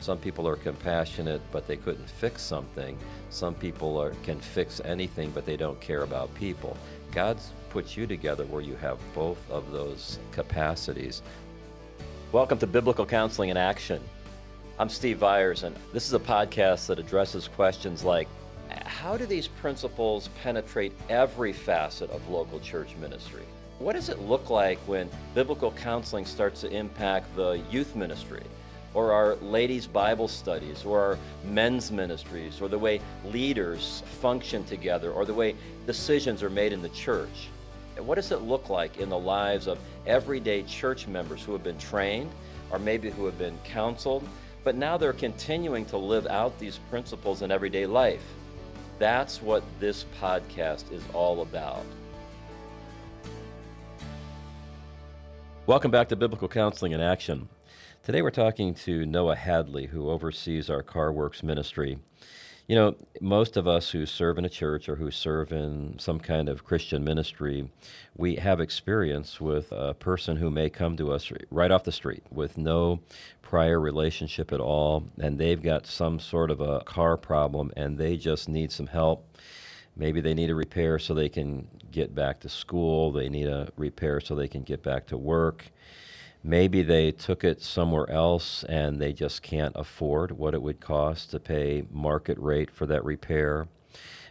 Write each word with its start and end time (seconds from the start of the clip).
Some 0.00 0.18
people 0.18 0.46
are 0.46 0.56
compassionate, 0.56 1.40
but 1.50 1.66
they 1.66 1.76
couldn't 1.76 2.10
fix 2.10 2.42
something. 2.42 2.98
Some 3.30 3.54
people 3.54 3.96
are, 3.96 4.10
can 4.22 4.38
fix 4.38 4.80
anything, 4.84 5.30
but 5.30 5.46
they 5.46 5.56
don't 5.56 5.80
care 5.80 6.02
about 6.02 6.34
people. 6.34 6.76
God's 7.12 7.52
put 7.70 7.96
you 7.96 8.06
together 8.06 8.44
where 8.46 8.60
you 8.60 8.74
have 8.76 8.98
both 9.14 9.38
of 9.50 9.70
those 9.72 10.18
capacities. 10.32 11.22
Welcome 12.32 12.58
to 12.58 12.66
Biblical 12.66 13.06
Counseling 13.06 13.48
in 13.48 13.56
Action. 13.56 14.02
I'm 14.78 14.88
Steve 14.88 15.18
Viars, 15.18 15.62
and 15.62 15.74
this 15.92 16.06
is 16.06 16.12
a 16.12 16.18
podcast 16.18 16.86
that 16.88 16.98
addresses 16.98 17.48
questions 17.48 18.04
like 18.04 18.28
how 18.84 19.16
do 19.16 19.26
these 19.26 19.46
principles 19.46 20.28
penetrate 20.42 20.92
every 21.08 21.52
facet 21.52 22.10
of 22.10 22.28
local 22.28 22.58
church 22.60 22.96
ministry? 23.00 23.44
What 23.78 23.94
does 23.94 24.08
it 24.08 24.20
look 24.20 24.50
like 24.50 24.78
when 24.86 25.08
biblical 25.34 25.70
counseling 25.72 26.26
starts 26.26 26.62
to 26.62 26.70
impact 26.70 27.34
the 27.36 27.62
youth 27.70 27.94
ministry? 27.94 28.42
Or 28.94 29.12
our 29.12 29.34
ladies' 29.36 29.86
Bible 29.86 30.28
studies, 30.28 30.84
or 30.84 31.00
our 31.00 31.18
men's 31.44 31.90
ministries, 31.90 32.60
or 32.60 32.68
the 32.68 32.78
way 32.78 33.00
leaders 33.26 34.02
function 34.20 34.64
together, 34.64 35.10
or 35.10 35.24
the 35.24 35.34
way 35.34 35.56
decisions 35.86 36.42
are 36.42 36.50
made 36.50 36.72
in 36.72 36.80
the 36.80 36.88
church. 36.90 37.48
What 37.98 38.14
does 38.14 38.32
it 38.32 38.42
look 38.42 38.70
like 38.70 38.98
in 38.98 39.08
the 39.08 39.18
lives 39.18 39.66
of 39.66 39.78
everyday 40.06 40.62
church 40.62 41.06
members 41.06 41.42
who 41.42 41.52
have 41.52 41.62
been 41.62 41.78
trained, 41.78 42.30
or 42.70 42.78
maybe 42.78 43.10
who 43.10 43.26
have 43.26 43.38
been 43.38 43.58
counseled, 43.64 44.26
but 44.62 44.76
now 44.76 44.96
they're 44.96 45.12
continuing 45.12 45.84
to 45.86 45.96
live 45.96 46.26
out 46.26 46.58
these 46.58 46.78
principles 46.90 47.42
in 47.42 47.50
everyday 47.50 47.86
life? 47.86 48.22
That's 48.98 49.42
what 49.42 49.62
this 49.80 50.06
podcast 50.20 50.90
is 50.92 51.02
all 51.12 51.42
about. 51.42 51.84
Welcome 55.66 55.90
back 55.90 56.08
to 56.10 56.16
Biblical 56.16 56.46
Counseling 56.46 56.92
in 56.92 57.00
Action. 57.00 57.48
Today 58.04 58.20
we're 58.20 58.30
talking 58.30 58.74
to 58.74 59.06
Noah 59.06 59.34
Hadley, 59.34 59.86
who 59.86 60.10
oversees 60.10 60.68
our 60.68 60.82
Car 60.82 61.10
Works 61.10 61.42
ministry. 61.42 61.98
You 62.68 62.76
know, 62.76 62.96
most 63.22 63.56
of 63.56 63.66
us 63.66 63.90
who 63.90 64.04
serve 64.04 64.36
in 64.36 64.44
a 64.44 64.50
church 64.50 64.90
or 64.90 64.96
who 64.96 65.10
serve 65.10 65.52
in 65.52 65.98
some 65.98 66.20
kind 66.20 66.50
of 66.50 66.64
Christian 66.64 67.02
ministry, 67.02 67.66
we 68.14 68.36
have 68.36 68.60
experience 68.60 69.40
with 69.40 69.72
a 69.72 69.94
person 69.94 70.36
who 70.36 70.50
may 70.50 70.68
come 70.68 70.98
to 70.98 71.12
us 71.12 71.32
right 71.50 71.70
off 71.70 71.84
the 71.84 71.92
street 71.92 72.22
with 72.30 72.58
no 72.58 73.00
prior 73.40 73.80
relationship 73.80 74.52
at 74.52 74.60
all, 74.60 75.04
and 75.18 75.38
they've 75.38 75.62
got 75.62 75.86
some 75.86 76.20
sort 76.20 76.50
of 76.50 76.60
a 76.60 76.80
car 76.80 77.16
problem 77.16 77.72
and 77.74 77.96
they 77.96 78.18
just 78.18 78.50
need 78.50 78.70
some 78.70 78.88
help. 78.88 79.38
Maybe 79.96 80.20
they 80.20 80.34
need 80.34 80.50
a 80.50 80.54
repair 80.54 80.98
so 80.98 81.14
they 81.14 81.30
can 81.30 81.68
get 81.90 82.14
back 82.14 82.40
to 82.40 82.50
school, 82.50 83.12
they 83.12 83.30
need 83.30 83.48
a 83.48 83.70
repair 83.78 84.20
so 84.20 84.34
they 84.34 84.48
can 84.48 84.62
get 84.62 84.82
back 84.82 85.06
to 85.06 85.16
work 85.16 85.70
Maybe 86.46 86.82
they 86.82 87.10
took 87.10 87.42
it 87.42 87.62
somewhere 87.62 88.08
else 88.10 88.64
and 88.64 89.00
they 89.00 89.14
just 89.14 89.42
can't 89.42 89.74
afford 89.76 90.30
what 90.30 90.52
it 90.52 90.60
would 90.60 90.78
cost 90.78 91.30
to 91.30 91.40
pay 91.40 91.84
market 91.90 92.38
rate 92.38 92.70
for 92.70 92.84
that 92.84 93.02
repair. 93.02 93.66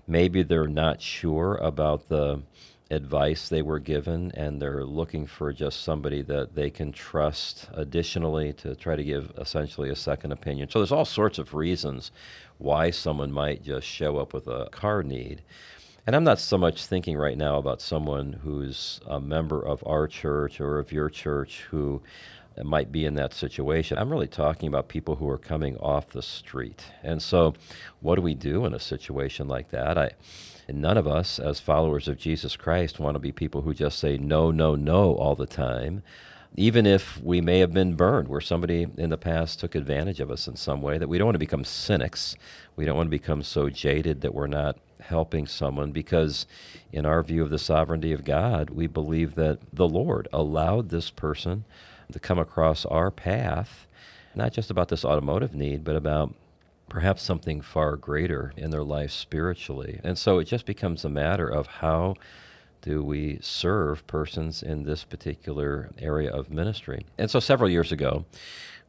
Maybe 0.05 0.43
they're 0.43 0.67
not 0.67 1.01
sure 1.01 1.55
about 1.55 2.09
the 2.09 2.43
advice 2.91 3.49
they 3.49 3.63
were 3.63 3.79
given 3.79 4.31
and 4.35 4.61
they're 4.61 4.85
looking 4.85 5.25
for 5.25 5.51
just 5.51 5.81
somebody 5.81 6.21
that 6.21 6.53
they 6.53 6.69
can 6.69 6.91
trust 6.91 7.67
additionally 7.73 8.53
to 8.53 8.75
try 8.75 8.95
to 8.95 9.03
give 9.03 9.33
essentially 9.39 9.89
a 9.89 9.95
second 9.95 10.31
opinion. 10.33 10.69
So 10.69 10.77
there's 10.77 10.91
all 10.91 11.05
sorts 11.05 11.39
of 11.39 11.55
reasons 11.55 12.11
why 12.59 12.91
someone 12.91 13.31
might 13.31 13.63
just 13.63 13.87
show 13.87 14.17
up 14.17 14.35
with 14.35 14.45
a 14.45 14.69
car 14.69 15.01
need. 15.01 15.41
And 16.05 16.17
I'm 16.17 16.25
not 16.25 16.39
so 16.39 16.57
much 16.57 16.85
thinking 16.85 17.15
right 17.17 17.37
now 17.37 17.57
about 17.57 17.79
someone 17.79 18.33
who's 18.43 18.99
a 19.07 19.21
member 19.21 19.65
of 19.65 19.81
our 19.87 20.05
church 20.05 20.59
or 20.59 20.77
of 20.77 20.91
your 20.91 21.09
church 21.09 21.61
who 21.71 22.01
might 22.61 22.91
be 22.91 23.05
in 23.05 23.13
that 23.15 23.33
situation. 23.33 23.97
I'm 23.97 24.09
really 24.09 24.27
talking 24.27 24.67
about 24.67 24.89
people 24.89 25.15
who 25.15 25.29
are 25.29 25.37
coming 25.37 25.77
off 25.77 26.09
the 26.09 26.21
street. 26.21 26.83
And 27.03 27.21
so, 27.21 27.53
what 28.01 28.15
do 28.15 28.21
we 28.21 28.35
do 28.35 28.65
in 28.65 28.73
a 28.73 28.79
situation 28.79 29.47
like 29.47 29.71
that? 29.71 29.97
I, 29.97 30.11
none 30.67 30.97
of 30.97 31.07
us, 31.07 31.39
as 31.39 31.61
followers 31.61 32.09
of 32.09 32.17
Jesus 32.17 32.57
Christ, 32.57 32.99
want 32.99 33.15
to 33.15 33.19
be 33.19 33.31
people 33.31 33.61
who 33.61 33.73
just 33.73 33.97
say 33.97 34.17
no, 34.17 34.51
no, 34.51 34.75
no 34.75 35.15
all 35.15 35.35
the 35.35 35.47
time. 35.47 36.03
Even 36.55 36.85
if 36.85 37.21
we 37.21 37.41
may 37.41 37.59
have 37.59 37.73
been 37.73 37.95
burned, 37.95 38.27
where 38.27 38.41
somebody 38.41 38.85
in 38.97 39.09
the 39.09 39.17
past 39.17 39.59
took 39.59 39.73
advantage 39.73 40.19
of 40.19 40.29
us 40.29 40.47
in 40.47 40.55
some 40.55 40.81
way, 40.81 40.97
that 40.97 41.09
we 41.09 41.17
don't 41.17 41.25
want 41.25 41.35
to 41.35 41.39
become 41.39 41.63
cynics. 41.63 42.35
We 42.75 42.85
don't 42.85 42.95
want 42.95 43.07
to 43.07 43.17
become 43.17 43.41
so 43.41 43.69
jaded 43.69 44.21
that 44.21 44.35
we're 44.35 44.47
not 44.47 44.77
helping 44.99 45.47
someone 45.47 45.91
because, 45.91 46.45
in 46.91 47.05
our 47.05 47.23
view 47.23 47.41
of 47.41 47.49
the 47.49 47.57
sovereignty 47.57 48.13
of 48.13 48.23
God, 48.23 48.69
we 48.69 48.87
believe 48.87 49.35
that 49.35 49.59
the 49.73 49.87
Lord 49.87 50.27
allowed 50.31 50.89
this 50.89 51.09
person 51.09 51.65
to 52.11 52.19
come 52.19 52.37
across 52.37 52.85
our 52.85 53.09
path, 53.09 53.87
not 54.35 54.53
just 54.53 54.69
about 54.69 54.89
this 54.89 55.03
automotive 55.03 55.55
need, 55.55 55.83
but 55.83 55.95
about 55.95 56.33
perhaps 56.87 57.23
something 57.23 57.61
far 57.61 57.95
greater 57.95 58.53
in 58.55 58.69
their 58.69 58.83
life 58.83 59.11
spiritually. 59.11 59.99
And 60.03 60.17
so 60.17 60.37
it 60.37 60.45
just 60.45 60.65
becomes 60.67 61.03
a 61.03 61.09
matter 61.09 61.47
of 61.47 61.65
how 61.65 62.15
do 62.83 63.01
we 63.01 63.39
serve 63.41 64.05
persons 64.07 64.61
in 64.61 64.83
this 64.83 65.05
particular 65.05 65.89
area 65.97 66.31
of 66.31 66.51
ministry. 66.51 67.05
And 67.17 67.31
so 67.31 67.39
several 67.39 67.69
years 67.69 67.93
ago, 67.93 68.25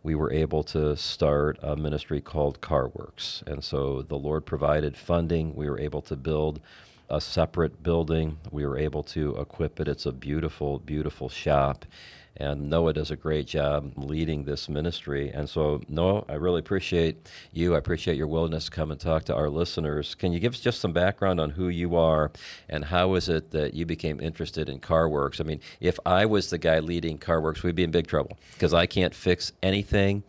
we 0.02 0.16
were 0.16 0.32
able 0.32 0.64
to 0.64 0.96
start 0.96 1.58
a 1.62 1.76
ministry 1.76 2.20
called 2.20 2.60
Car 2.60 2.88
Works. 2.88 3.42
And 3.46 3.62
so 3.62 4.02
the 4.02 4.18
Lord 4.18 4.44
provided 4.44 4.96
funding. 4.96 5.54
We 5.54 5.70
were 5.70 5.78
able 5.78 6.02
to 6.02 6.16
build 6.16 6.60
a 7.08 7.20
separate 7.20 7.82
building. 7.82 8.38
We 8.50 8.66
were 8.66 8.76
able 8.76 9.04
to 9.04 9.36
equip 9.36 9.78
it. 9.78 9.86
It's 9.86 10.06
a 10.06 10.12
beautiful, 10.12 10.80
beautiful 10.80 11.28
shop. 11.28 11.84
And 12.36 12.68
Noah 12.68 12.92
does 12.92 13.10
a 13.10 13.16
great 13.16 13.46
job 13.46 13.92
leading 13.96 14.44
this 14.44 14.68
ministry. 14.68 15.30
And 15.30 15.48
so, 15.48 15.80
Noah, 15.88 16.24
I 16.28 16.34
really 16.34 16.58
appreciate 16.58 17.28
you. 17.52 17.74
I 17.74 17.78
appreciate 17.78 18.16
your 18.16 18.26
willingness 18.26 18.64
to 18.66 18.70
come 18.72 18.90
and 18.90 19.00
talk 19.00 19.24
to 19.24 19.34
our 19.34 19.48
listeners. 19.48 20.14
Can 20.14 20.32
you 20.32 20.40
give 20.40 20.54
us 20.54 20.60
just 20.60 20.80
some 20.80 20.92
background 20.92 21.40
on 21.40 21.50
who 21.50 21.68
you 21.68 21.94
are 21.94 22.32
and 22.68 22.86
how 22.86 23.14
is 23.14 23.28
it 23.28 23.52
that 23.52 23.74
you 23.74 23.86
became 23.86 24.20
interested 24.20 24.68
in 24.68 24.80
car 24.80 25.08
works? 25.08 25.40
I 25.40 25.44
mean, 25.44 25.60
if 25.80 25.98
I 26.04 26.26
was 26.26 26.50
the 26.50 26.58
guy 26.58 26.80
leading 26.80 27.18
car 27.18 27.40
works, 27.40 27.62
we'd 27.62 27.76
be 27.76 27.84
in 27.84 27.92
big 27.92 28.08
trouble 28.08 28.36
because 28.54 28.74
I 28.74 28.86
can't 28.86 29.14
fix 29.14 29.52
anything. 29.62 30.24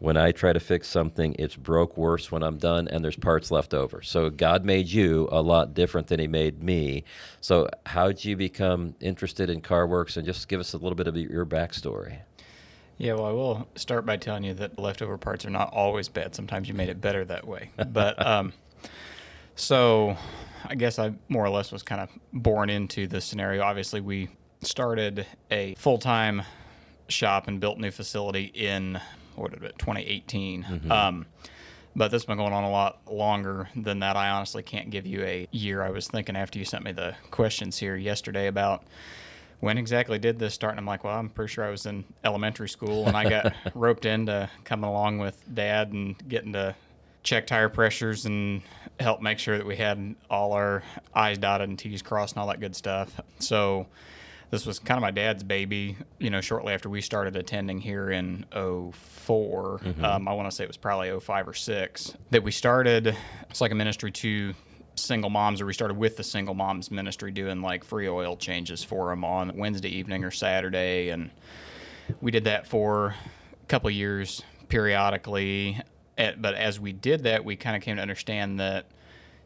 When 0.00 0.16
I 0.16 0.32
try 0.32 0.52
to 0.52 0.60
fix 0.60 0.88
something, 0.88 1.36
it's 1.38 1.56
broke 1.56 1.96
worse 1.96 2.30
when 2.30 2.42
I'm 2.42 2.58
done 2.58 2.88
and 2.88 3.04
there's 3.04 3.16
parts 3.16 3.50
left 3.50 3.72
over. 3.72 4.02
So 4.02 4.28
God 4.28 4.64
made 4.64 4.88
you 4.88 5.28
a 5.30 5.40
lot 5.40 5.72
different 5.72 6.08
than 6.08 6.18
He 6.18 6.26
made 6.26 6.62
me. 6.62 7.04
So, 7.40 7.68
how 7.86 8.08
did 8.08 8.24
you 8.24 8.36
become 8.36 8.94
interested 9.00 9.50
in 9.50 9.60
car 9.60 9.86
works? 9.86 10.16
And 10.16 10.26
just 10.26 10.48
give 10.48 10.60
us 10.60 10.74
a 10.74 10.78
little 10.78 10.96
bit 10.96 11.06
of 11.06 11.16
your 11.16 11.43
your 11.44 11.60
backstory. 11.60 12.18
Yeah, 12.96 13.14
well, 13.14 13.26
I 13.26 13.32
will 13.32 13.68
start 13.74 14.06
by 14.06 14.16
telling 14.16 14.44
you 14.44 14.54
that 14.54 14.78
leftover 14.78 15.18
parts 15.18 15.44
are 15.44 15.50
not 15.50 15.72
always 15.72 16.08
bad. 16.08 16.34
Sometimes 16.34 16.68
you 16.68 16.74
made 16.74 16.88
it 16.88 17.00
better 17.00 17.24
that 17.24 17.46
way. 17.46 17.70
But 17.92 18.24
um, 18.24 18.52
so 19.56 20.16
I 20.64 20.74
guess 20.74 20.98
I 20.98 21.14
more 21.28 21.44
or 21.44 21.50
less 21.50 21.72
was 21.72 21.82
kind 21.82 22.00
of 22.00 22.10
born 22.32 22.70
into 22.70 23.06
the 23.06 23.20
scenario. 23.20 23.62
Obviously, 23.62 24.00
we 24.00 24.28
started 24.62 25.26
a 25.50 25.74
full 25.74 25.98
time 25.98 26.42
shop 27.08 27.48
and 27.48 27.60
built 27.60 27.78
new 27.78 27.90
facility 27.90 28.44
in 28.44 29.00
what 29.34 29.52
did 29.52 29.64
it 29.64 29.78
2018. 29.78 30.62
Mm-hmm. 30.62 30.92
Um, 30.92 31.26
but 31.96 32.10
this 32.10 32.22
has 32.22 32.26
been 32.26 32.38
going 32.38 32.52
on 32.52 32.64
a 32.64 32.70
lot 32.70 33.00
longer 33.12 33.68
than 33.76 34.00
that. 34.00 34.16
I 34.16 34.30
honestly 34.30 34.62
can't 34.62 34.90
give 34.90 35.06
you 35.06 35.22
a 35.22 35.46
year. 35.52 35.82
I 35.82 35.90
was 35.90 36.08
thinking 36.08 36.36
after 36.36 36.58
you 36.58 36.64
sent 36.64 36.84
me 36.84 36.92
the 36.92 37.14
questions 37.30 37.78
here 37.78 37.96
yesterday 37.96 38.46
about 38.46 38.84
when 39.60 39.78
exactly 39.78 40.18
did 40.18 40.38
this 40.38 40.54
start? 40.54 40.72
And 40.72 40.80
I'm 40.80 40.86
like, 40.86 41.04
well, 41.04 41.18
I'm 41.18 41.28
pretty 41.28 41.52
sure 41.52 41.64
I 41.64 41.70
was 41.70 41.86
in 41.86 42.04
elementary 42.24 42.68
school 42.68 43.06
and 43.06 43.16
I 43.16 43.28
got 43.28 43.54
roped 43.74 44.04
into 44.04 44.48
coming 44.64 44.88
along 44.88 45.18
with 45.18 45.42
dad 45.54 45.92
and 45.92 46.16
getting 46.28 46.52
to 46.52 46.74
check 47.22 47.46
tire 47.46 47.68
pressures 47.68 48.26
and 48.26 48.62
help 49.00 49.20
make 49.20 49.38
sure 49.38 49.56
that 49.56 49.66
we 49.66 49.76
had 49.76 50.14
all 50.30 50.52
our 50.52 50.82
I's 51.14 51.38
dotted 51.38 51.68
and 51.68 51.78
T's 51.78 52.02
crossed 52.02 52.34
and 52.34 52.40
all 52.40 52.48
that 52.48 52.60
good 52.60 52.76
stuff. 52.76 53.20
So 53.38 53.86
this 54.50 54.66
was 54.66 54.78
kind 54.78 54.98
of 54.98 55.02
my 55.02 55.10
dad's 55.10 55.42
baby, 55.42 55.96
you 56.18 56.30
know, 56.30 56.40
shortly 56.40 56.74
after 56.74 56.88
we 56.88 57.00
started 57.00 57.34
attending 57.34 57.80
here 57.80 58.10
in 58.10 58.44
4 58.52 58.92
mm-hmm. 58.92 60.04
um, 60.04 60.28
I 60.28 60.32
want 60.34 60.48
to 60.48 60.54
say 60.54 60.64
it 60.64 60.68
was 60.68 60.76
probably 60.76 61.18
05 61.18 61.48
or 61.48 61.54
6 61.54 62.14
that 62.30 62.42
we 62.42 62.52
started. 62.52 63.16
It's 63.50 63.60
like 63.60 63.72
a 63.72 63.74
ministry 63.74 64.12
to 64.12 64.54
single 64.96 65.30
moms, 65.30 65.60
or 65.60 65.66
we 65.66 65.72
started 65.72 65.96
with 65.96 66.16
the 66.16 66.24
single 66.24 66.54
moms 66.54 66.90
ministry 66.90 67.30
doing 67.30 67.62
like 67.62 67.84
free 67.84 68.08
oil 68.08 68.36
changes 68.36 68.84
for 68.84 69.10
them 69.10 69.24
on 69.24 69.56
Wednesday 69.56 69.88
evening 69.88 70.24
or 70.24 70.30
Saturday, 70.30 71.08
and 71.08 71.30
we 72.20 72.30
did 72.30 72.44
that 72.44 72.66
for 72.66 73.14
a 73.62 73.66
couple 73.66 73.90
years 73.90 74.42
periodically. 74.68 75.80
Eh, 76.18 76.32
but 76.36 76.54
as 76.54 76.78
we 76.78 76.92
did 76.92 77.24
that, 77.24 77.44
we 77.44 77.56
kind 77.56 77.76
of 77.76 77.82
came 77.82 77.96
to 77.96 78.02
understand 78.02 78.60
that 78.60 78.86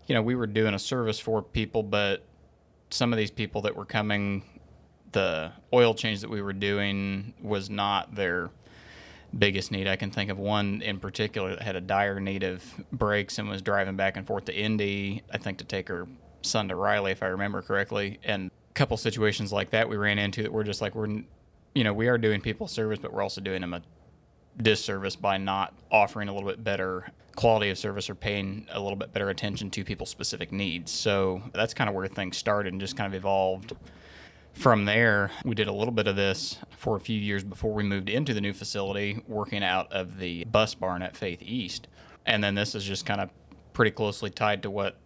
you 0.06 0.14
know 0.14 0.22
we 0.22 0.34
were 0.34 0.46
doing 0.46 0.74
a 0.74 0.78
service 0.78 1.18
for 1.18 1.42
people, 1.42 1.82
but 1.82 2.24
some 2.90 3.12
of 3.12 3.16
these 3.18 3.30
people 3.30 3.62
that 3.62 3.76
were 3.76 3.84
coming, 3.84 4.42
the 5.12 5.52
oil 5.72 5.94
change 5.94 6.20
that 6.20 6.30
we 6.30 6.42
were 6.42 6.52
doing 6.52 7.34
was 7.42 7.68
not 7.68 8.14
their 8.14 8.50
biggest 9.36 9.70
need. 9.70 9.86
I 9.86 9.96
can 9.96 10.10
think 10.10 10.30
of 10.30 10.38
one 10.38 10.82
in 10.82 11.00
particular 11.00 11.50
that 11.50 11.62
had 11.62 11.76
a 11.76 11.80
dire 11.80 12.20
need 12.20 12.42
of 12.42 12.64
brakes 12.92 13.38
and 13.38 13.48
was 13.48 13.62
driving 13.62 13.96
back 13.96 14.16
and 14.16 14.26
forth 14.26 14.46
to 14.46 14.54
Indy, 14.54 15.22
I 15.32 15.38
think 15.38 15.58
to 15.58 15.64
take 15.64 15.88
her 15.88 16.06
son 16.42 16.68
to 16.68 16.76
Riley, 16.76 17.12
if 17.12 17.22
I 17.22 17.26
remember 17.26 17.62
correctly. 17.62 18.18
And 18.24 18.50
a 18.70 18.74
couple 18.74 18.96
situations 18.96 19.52
like 19.52 19.70
that 19.70 19.88
we 19.88 19.96
ran 19.96 20.18
into 20.18 20.42
that 20.42 20.52
we're 20.52 20.64
just 20.64 20.80
like, 20.80 20.94
we're, 20.94 21.22
you 21.74 21.84
know, 21.84 21.92
we 21.92 22.08
are 22.08 22.18
doing 22.18 22.40
people 22.40 22.66
service, 22.68 22.98
but 22.98 23.12
we're 23.12 23.22
also 23.22 23.40
doing 23.40 23.60
them 23.60 23.74
a 23.74 23.82
disservice 24.56 25.16
by 25.16 25.36
not 25.36 25.74
offering 25.90 26.28
a 26.28 26.34
little 26.34 26.48
bit 26.48 26.64
better 26.64 27.10
quality 27.36 27.70
of 27.70 27.78
service 27.78 28.10
or 28.10 28.16
paying 28.16 28.66
a 28.72 28.80
little 28.80 28.96
bit 28.96 29.12
better 29.12 29.30
attention 29.30 29.70
to 29.70 29.84
people's 29.84 30.10
specific 30.10 30.50
needs. 30.50 30.90
So 30.90 31.40
that's 31.52 31.72
kind 31.72 31.88
of 31.88 31.94
where 31.94 32.08
things 32.08 32.36
started 32.36 32.72
and 32.72 32.80
just 32.80 32.96
kind 32.96 33.12
of 33.12 33.16
evolved. 33.16 33.74
From 34.52 34.86
there, 34.86 35.30
we 35.44 35.54
did 35.54 35.68
a 35.68 35.72
little 35.72 35.94
bit 35.94 36.08
of 36.08 36.16
this 36.16 36.58
for 36.76 36.96
a 36.96 37.00
few 37.00 37.18
years 37.18 37.44
before 37.44 37.72
we 37.72 37.84
moved 37.84 38.08
into 38.08 38.34
the 38.34 38.40
new 38.40 38.52
facility, 38.52 39.22
working 39.28 39.62
out 39.62 39.92
of 39.92 40.18
the 40.18 40.44
bus 40.44 40.74
barn 40.74 41.02
at 41.02 41.16
Faith 41.16 41.42
East. 41.42 41.86
And 42.26 42.42
then 42.42 42.54
this 42.54 42.74
is 42.74 42.84
just 42.84 43.06
kind 43.06 43.20
of 43.20 43.30
pretty 43.72 43.92
closely 43.92 44.30
tied 44.30 44.62
to 44.64 44.70
what 44.70 44.96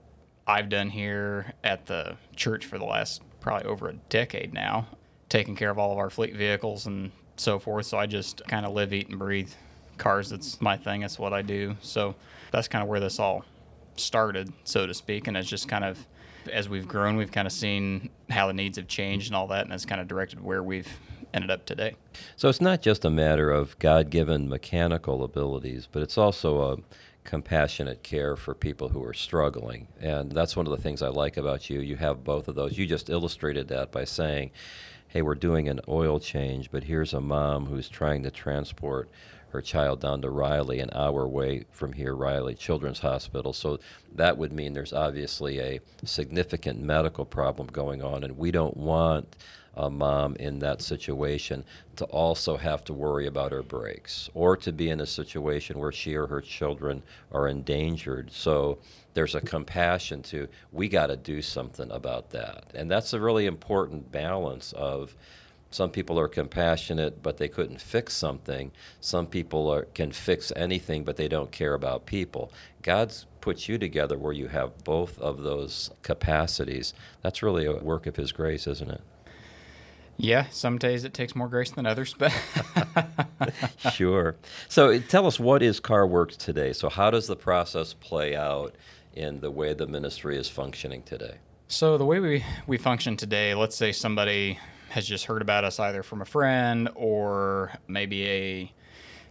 I've 0.47 0.69
done 0.69 0.89
here 0.89 1.53
at 1.63 1.87
the 1.87 2.17
church 2.35 2.65
for 2.65 2.79
the 2.79 2.85
last 2.85 3.23
probably 3.41 3.69
over 3.69 3.89
a 3.89 3.95
decade 4.09 4.55
now, 4.55 4.87
taking 5.29 5.55
care 5.55 5.71
of 5.71 5.79
all 5.79 5.93
of 5.93 5.99
our 5.99 6.11
fleet 6.11 6.35
vehicles 6.35 6.87
and 6.87 7.13
so 7.37 7.59
forth. 7.59 7.87
So 7.87 7.99
I 7.99 8.07
just 8.07 8.43
kind 8.49 8.65
of 8.65 8.73
live, 8.73 8.93
eat, 8.93 9.09
and 9.09 9.19
breathe 9.19 9.51
cars. 9.99 10.31
That's 10.31 10.61
my 10.61 10.77
thing. 10.77 11.03
That's 11.03 11.19
what 11.19 11.33
I 11.33 11.43
do. 11.43 11.77
So 11.83 12.15
that's 12.51 12.69
kind 12.69 12.83
of 12.83 12.89
where 12.89 13.01
this 13.01 13.19
all 13.19 13.45
started, 13.97 14.53
so 14.65 14.87
to 14.87 14.95
speak. 14.95 15.29
And 15.29 15.37
it's 15.37 15.49
just 15.49 15.69
kind 15.69 15.85
of, 15.85 16.07
as 16.51 16.69
we've 16.69 16.89
grown, 16.89 17.17
we've 17.17 17.33
kind 17.33 17.47
of 17.47 17.53
seen 17.53 18.11
how 18.31 18.47
the 18.47 18.53
needs 18.53 18.77
have 18.79 18.89
changed 18.89 19.29
and 19.29 19.37
all 19.37 19.47
that. 19.49 19.65
And 19.65 19.73
it's 19.73 19.85
kind 19.85 20.01
of 20.01 20.09
directed 20.09 20.41
where 20.41 20.63
we've 20.63 20.89
ended 21.35 21.51
up 21.51 21.65
today. 21.65 21.97
So 22.37 22.49
it's 22.49 22.61
not 22.61 22.83
just 22.83 23.05
a 23.05 23.11
matter 23.11 23.51
of 23.51 23.79
God 23.79 24.11
given 24.11 24.49
mechanical 24.49 25.25
abilities, 25.25 25.89
but 25.91 26.03
it's 26.03 26.19
also 26.19 26.73
a 26.73 26.77
compassionate 27.25 28.03
care 28.03 28.37
for 28.37 28.55
people 28.55 28.89
who 28.89 29.03
are 29.05 29.15
struggling. 29.15 29.89
And 30.01 30.33
that's 30.33 30.57
one 30.57 30.67
of 30.67 30.73
the 30.73 30.83
things 30.83 31.03
I 31.03 31.09
like 31.09 31.37
about 31.37 31.71
you. 31.71 31.81
You 31.81 31.97
have 31.97 32.25
both 32.25 32.49
of 32.49 32.55
those. 32.55 32.77
You 32.77 32.87
just 32.87 33.11
illustrated 33.11 33.69
that 33.69 33.93
by 33.93 34.05
saying, 34.05 34.51
hey, 35.13 35.21
we're 35.21 35.35
doing 35.35 35.69
an 35.69 35.79
oil 35.89 36.19
change, 36.19 36.71
but 36.71 36.85
here's 36.85 37.13
a 37.13 37.21
mom 37.21 37.67
who's 37.67 37.91
trying 37.91 38.23
to 38.23 38.31
transport 38.31 39.11
her 39.51 39.61
child 39.61 40.01
down 40.01 40.23
to 40.23 40.31
Riley, 40.31 40.81
an 40.81 40.89
hour 40.95 41.25
away 41.25 41.67
from 41.71 41.93
here, 41.93 42.15
Riley 42.15 42.55
Children's 42.55 43.01
Hospital. 43.01 43.53
So 43.53 43.79
that 44.15 44.39
would 44.39 44.55
mean 44.55 44.73
there's 44.73 44.95
obviously 44.95 45.61
a 45.61 45.81
significant 46.03 46.81
medical 46.81 47.27
problem 47.27 47.69
going 47.69 48.03
on, 48.03 48.25
and 48.25 48.39
we 48.39 48.51
don't 48.51 48.79
want 48.79 49.37
a 49.75 49.89
mom 49.89 50.37
in 50.37 50.59
that 50.59 50.83
situation 50.83 51.65
to 51.97 52.05
also 52.07 52.57
have 52.57 52.85
to 52.85 52.93
worry 52.93 53.27
about 53.27 53.53
her 53.53 53.63
brakes 53.63 54.29
or 54.35 54.57
to 54.57 54.73
be 54.73 54.91
in 54.91 55.01
a 55.01 55.07
situation 55.07 55.79
where 55.79 55.93
she 55.93 56.15
or 56.15 56.27
her 56.27 56.41
children 56.41 57.03
are 57.31 57.49
endangered. 57.49 58.31
So 58.33 58.79
there's 59.15 59.35
a 59.35 59.41
compassion 59.41 60.23
to, 60.25 60.49
we 60.73 60.89
got 60.89 61.07
to 61.07 61.17
do 61.17 61.43
something 61.43 61.91
about 61.91 62.31
that. 62.31 62.65
And 62.75 62.91
that's 62.91 63.13
a 63.13 63.21
really 63.21 63.47
important 63.47 64.11
balance 64.13 64.73
of 64.73 65.15
some 65.71 65.91
people 65.91 66.19
are 66.19 66.29
compassionate, 66.29 67.23
but 67.23 67.39
they 67.39 67.49
couldn't 67.49 67.81
fix 67.81 68.15
something. 68.15 68.73
Some 69.01 69.27
people 69.27 69.73
are, 69.73 69.85
can 69.87 70.13
fix 70.13 70.53
anything, 70.55 71.03
but 71.03 71.17
they 71.17 71.29
don't 71.29 71.51
care 71.51 71.73
about 71.73 72.05
people. 72.05 72.53
God's 72.83 73.27
put 73.41 73.69
you 73.69 73.79
together 73.79 74.19
where 74.19 74.35
you 74.35 74.49
have 74.49 74.85
both 74.85 75.19
of 75.19 75.43
those 75.43 75.91
capacities. 76.03 76.93
That's 77.23 77.43
really 77.43 77.65
a 77.65 77.77
work 77.77 78.07
of 78.07 78.17
His 78.17 78.33
grace, 78.33 78.67
isn't 78.67 78.91
it? 78.91 79.01
Yeah, 80.17 80.47
some 80.51 80.79
days 80.79 81.05
it 81.05 81.15
takes 81.15 81.35
more 81.35 81.49
grace 81.49 81.71
than 81.71 81.87
others, 81.87 82.15
but 82.17 82.33
sure. 83.93 84.37
So 84.69 84.99
tell 85.01 85.27
us 85.27 85.41
what 85.41 85.63
is 85.63 85.81
CarWorks 85.81 86.37
today? 86.37 86.73
So 86.73 86.89
how 86.89 87.11
does 87.11 87.27
the 87.27 87.37
process 87.37 87.95
play 87.95 88.37
out 88.37 88.75
in 89.15 89.41
the 89.41 89.51
way 89.51 89.75
the 89.75 89.87
ministry 89.87 90.37
is 90.37 90.49
functioning 90.49 91.03
today? 91.03 91.37
So 91.69 91.97
the 91.99 92.05
way 92.05 92.21
we, 92.21 92.45
we 92.67 92.79
function 92.79 93.17
today, 93.17 93.55
let's 93.55 93.77
say 93.77 93.93
somebody 93.93 94.59
has 94.91 95.07
just 95.07 95.25
heard 95.25 95.41
about 95.41 95.65
us 95.65 95.81
either 95.81 96.03
from 96.03 96.21
a 96.21 96.27
friend 96.27 96.91
or 96.95 97.73
maybe 97.89 98.29
a 98.29 98.73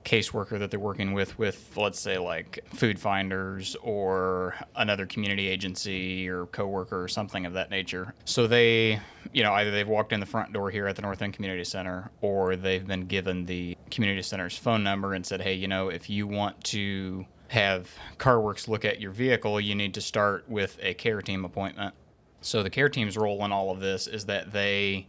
caseworker 0.03 0.59
that 0.59 0.71
they're 0.71 0.80
working 0.80 1.13
with 1.13 1.38
with 1.38 1.77
let's 1.77 2.00
say 2.00 2.18
like 2.18 2.63
food 2.74 3.00
finders 3.00 3.75
or 3.81 4.56
another 4.75 5.06
community 5.06 5.48
agency 5.48 6.27
or 6.27 6.48
coworker 6.48 7.01
or 7.01 7.07
something 7.07 7.45
of 7.45 7.53
that 7.53 7.69
nature. 7.69 8.13
So 8.25 8.48
they 8.48 9.00
you 9.31 9.44
know 9.44 9.53
either 9.53 9.71
they've 9.71 9.88
walked 9.88 10.13
in 10.13 10.19
the 10.19 10.25
front 10.25 10.53
door 10.53 10.71
here 10.71 10.88
at 10.88 10.95
the 10.95 11.01
north 11.01 11.21
end 11.21 11.33
community 11.33 11.63
center 11.63 12.12
or 12.21 12.56
they've 12.56 12.86
been 12.86 13.06
given 13.06 13.45
the 13.45 13.77
community 13.89 14.21
center's 14.21 14.57
phone 14.57 14.83
number 14.83 15.13
and 15.13 15.25
said 15.25 15.42
hey 15.42 15.53
you 15.53 15.68
know 15.68 15.89
if 15.89 16.09
you 16.09 16.27
want 16.27 16.63
to 16.63 17.25
have 17.50 17.89
carworks 18.18 18.68
look 18.68 18.86
at 18.86 19.01
your 19.01 19.12
vehicle 19.12 19.59
you 19.59 19.75
need 19.75 19.94
to 19.94 20.01
start 20.01 20.48
with 20.50 20.77
a 20.81 20.94
care 20.95 21.21
team 21.21 21.45
appointment. 21.45 21.94
So 22.42 22.63
the 22.63 22.71
care 22.71 22.89
team's 22.89 23.15
role 23.18 23.45
in 23.45 23.51
all 23.51 23.69
of 23.69 23.80
this 23.80 24.07
is 24.07 24.25
that 24.25 24.51
they 24.51 25.07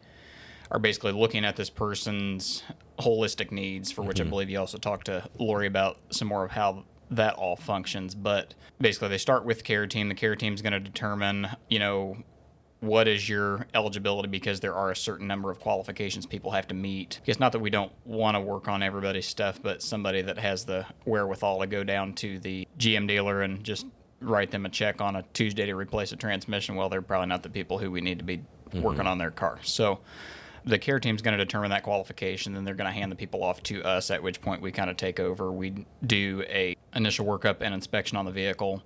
are 0.72 0.78
basically 0.78 1.12
looking 1.12 1.44
at 1.44 1.54
this 1.54 1.70
person's 1.70 2.64
holistic 2.98 3.52
needs, 3.52 3.92
for 3.92 4.02
which 4.02 4.16
mm-hmm. 4.16 4.26
I 4.26 4.30
believe 4.30 4.50
you 4.50 4.58
also 4.58 4.78
talked 4.78 5.06
to 5.06 5.28
Lori 5.38 5.66
about 5.66 5.98
some 6.10 6.28
more 6.28 6.44
of 6.44 6.50
how 6.50 6.84
that 7.10 7.34
all 7.34 7.56
functions. 7.56 8.14
But 8.14 8.54
basically, 8.80 9.08
they 9.08 9.18
start 9.18 9.44
with 9.44 9.58
the 9.58 9.64
care 9.64 9.86
team. 9.86 10.08
The 10.08 10.14
care 10.14 10.34
team 10.34 10.54
is 10.54 10.62
going 10.62 10.72
to 10.72 10.80
determine, 10.80 11.48
you 11.68 11.78
know, 11.78 12.16
what 12.80 13.06
is 13.06 13.28
your 13.28 13.66
eligibility 13.74 14.28
because 14.28 14.58
there 14.58 14.74
are 14.74 14.90
a 14.90 14.96
certain 14.96 15.28
number 15.28 15.50
of 15.50 15.60
qualifications 15.60 16.26
people 16.26 16.50
have 16.50 16.66
to 16.66 16.74
meet. 16.74 17.20
It's 17.26 17.38
not 17.38 17.52
that 17.52 17.60
we 17.60 17.70
don't 17.70 17.92
want 18.04 18.34
to 18.34 18.40
work 18.40 18.66
on 18.66 18.82
everybody's 18.82 19.26
stuff, 19.26 19.60
but 19.62 19.82
somebody 19.82 20.22
that 20.22 20.36
has 20.38 20.64
the 20.64 20.84
wherewithal 21.04 21.60
to 21.60 21.66
go 21.68 21.84
down 21.84 22.14
to 22.14 22.40
the 22.40 22.66
GM 22.78 23.06
dealer 23.06 23.42
and 23.42 23.62
just 23.62 23.86
write 24.20 24.50
them 24.50 24.66
a 24.66 24.68
check 24.68 25.00
on 25.00 25.16
a 25.16 25.22
Tuesday 25.32 25.66
to 25.66 25.74
replace 25.74 26.10
a 26.10 26.16
transmission, 26.16 26.74
well, 26.74 26.88
they're 26.88 27.02
probably 27.02 27.28
not 27.28 27.42
the 27.44 27.50
people 27.50 27.78
who 27.78 27.90
we 27.90 28.00
need 28.00 28.18
to 28.18 28.24
be 28.24 28.38
mm-hmm. 28.38 28.82
working 28.82 29.06
on 29.06 29.18
their 29.18 29.30
car. 29.30 29.60
So 29.62 30.00
the 30.64 30.78
care 30.78 31.00
team's 31.00 31.22
going 31.22 31.36
to 31.36 31.44
determine 31.44 31.70
that 31.70 31.82
qualification 31.82 32.54
then 32.54 32.64
they're 32.64 32.74
going 32.74 32.86
to 32.86 32.92
hand 32.92 33.10
the 33.10 33.16
people 33.16 33.42
off 33.42 33.62
to 33.64 33.82
us 33.82 34.10
at 34.10 34.22
which 34.22 34.40
point 34.40 34.62
we 34.62 34.70
kind 34.70 34.90
of 34.90 34.96
take 34.96 35.18
over. 35.18 35.50
We 35.50 35.86
do 36.06 36.44
a 36.48 36.76
initial 36.94 37.26
workup 37.26 37.56
and 37.60 37.74
inspection 37.74 38.16
on 38.16 38.24
the 38.24 38.32
vehicle. 38.32 38.82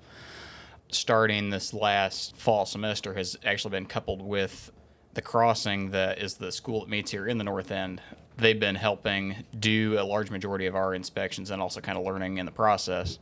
Starting 0.89 1.51
this 1.51 1.75
last 1.75 2.37
fall 2.37 2.65
semester 2.65 3.15
has 3.15 3.37
actually 3.45 3.73
been 3.73 3.87
coupled 3.87 4.23
with 4.23 4.71
the 5.15 5.23
crossing 5.23 5.91
that 5.91 6.19
is 6.19 6.35
the 6.35 6.53
school 6.53 6.81
that 6.81 6.89
meets 6.89 7.11
here 7.11 7.27
in 7.27 7.39
the 7.39 7.45
north 7.45 7.71
end. 7.71 8.01
They've 8.37 8.61
been 8.61 8.75
helping 8.75 9.35
do 9.59 9.97
a 9.99 10.05
large 10.05 10.31
majority 10.31 10.67
of 10.67 10.77
our 10.77 10.95
inspections 10.95 11.51
and 11.51 11.61
also 11.61 11.81
kind 11.81 11.99
of 11.99 12.05
learning 12.05 12.39
in 12.39 12.47
the 12.47 12.53
process. 12.53 13.19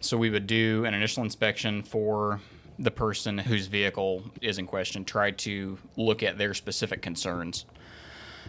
So 0.00 0.16
we 0.16 0.30
would 0.30 0.46
do 0.46 0.84
an 0.84 0.94
initial 0.94 1.24
inspection 1.24 1.82
for 1.82 2.40
the 2.80 2.90
person 2.90 3.36
whose 3.36 3.66
vehicle 3.66 4.22
is 4.40 4.58
in 4.58 4.66
question, 4.66 5.04
try 5.04 5.30
to 5.30 5.78
look 5.96 6.22
at 6.22 6.38
their 6.38 6.54
specific 6.54 7.02
concerns. 7.02 7.66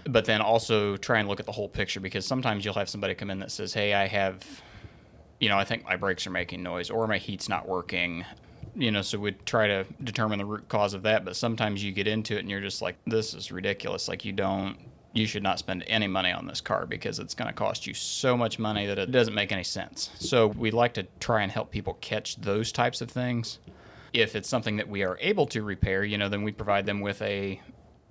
But 0.05 0.23
then 0.23 0.39
also 0.39 0.95
try 0.95 1.19
and 1.19 1.27
look 1.27 1.41
at 1.41 1.45
the 1.45 1.51
whole 1.51 1.67
picture 1.67 1.99
because 1.99 2.25
sometimes 2.25 2.63
you'll 2.63 2.73
have 2.75 2.89
somebody 2.89 3.13
come 3.13 3.29
in 3.29 3.39
that 3.39 3.51
says, 3.51 3.73
Hey, 3.73 3.93
I 3.93 4.07
have, 4.07 4.43
you 5.41 5.49
know, 5.49 5.57
I 5.57 5.65
think 5.65 5.83
my 5.83 5.97
brakes 5.97 6.25
are 6.25 6.31
making 6.31 6.63
noise 6.63 6.89
or 6.89 7.07
my 7.07 7.17
heat's 7.17 7.49
not 7.49 7.67
working. 7.67 8.25
You 8.73 8.89
know, 8.89 9.01
so 9.01 9.19
we 9.19 9.33
try 9.33 9.67
to 9.67 9.85
determine 10.01 10.39
the 10.39 10.45
root 10.45 10.69
cause 10.69 10.93
of 10.93 11.03
that. 11.03 11.25
But 11.25 11.35
sometimes 11.35 11.83
you 11.83 11.91
get 11.91 12.07
into 12.07 12.37
it 12.37 12.39
and 12.39 12.49
you're 12.49 12.61
just 12.61 12.81
like, 12.81 12.95
This 13.05 13.33
is 13.33 13.51
ridiculous. 13.51 14.07
Like, 14.07 14.23
you 14.23 14.31
don't, 14.31 14.77
you 15.11 15.27
should 15.27 15.43
not 15.43 15.59
spend 15.59 15.83
any 15.87 16.07
money 16.07 16.31
on 16.31 16.47
this 16.47 16.61
car 16.61 16.85
because 16.85 17.19
it's 17.19 17.35
going 17.35 17.49
to 17.49 17.53
cost 17.53 17.85
you 17.85 17.93
so 17.93 18.37
much 18.37 18.59
money 18.59 18.85
that 18.85 18.97
it 18.97 19.11
doesn't 19.11 19.35
make 19.35 19.51
any 19.51 19.65
sense. 19.65 20.09
So 20.19 20.47
we 20.47 20.71
like 20.71 20.93
to 20.93 21.03
try 21.19 21.43
and 21.43 21.51
help 21.51 21.69
people 21.69 21.97
catch 21.99 22.37
those 22.37 22.71
types 22.71 23.01
of 23.01 23.11
things 23.11 23.59
if 24.13 24.35
it's 24.35 24.49
something 24.49 24.77
that 24.77 24.89
we 24.89 25.03
are 25.03 25.17
able 25.21 25.45
to 25.47 25.63
repair, 25.63 26.03
you 26.03 26.17
know, 26.17 26.29
then 26.29 26.43
we 26.43 26.51
provide 26.51 26.85
them 26.85 27.01
with 27.01 27.21
a 27.21 27.61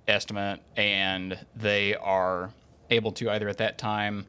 estimate 0.07 0.61
and 0.75 1.37
they 1.55 1.95
are 1.95 2.51
able 2.89 3.11
to 3.13 3.29
either 3.29 3.47
at 3.47 3.57
that 3.57 3.77
time, 3.77 4.25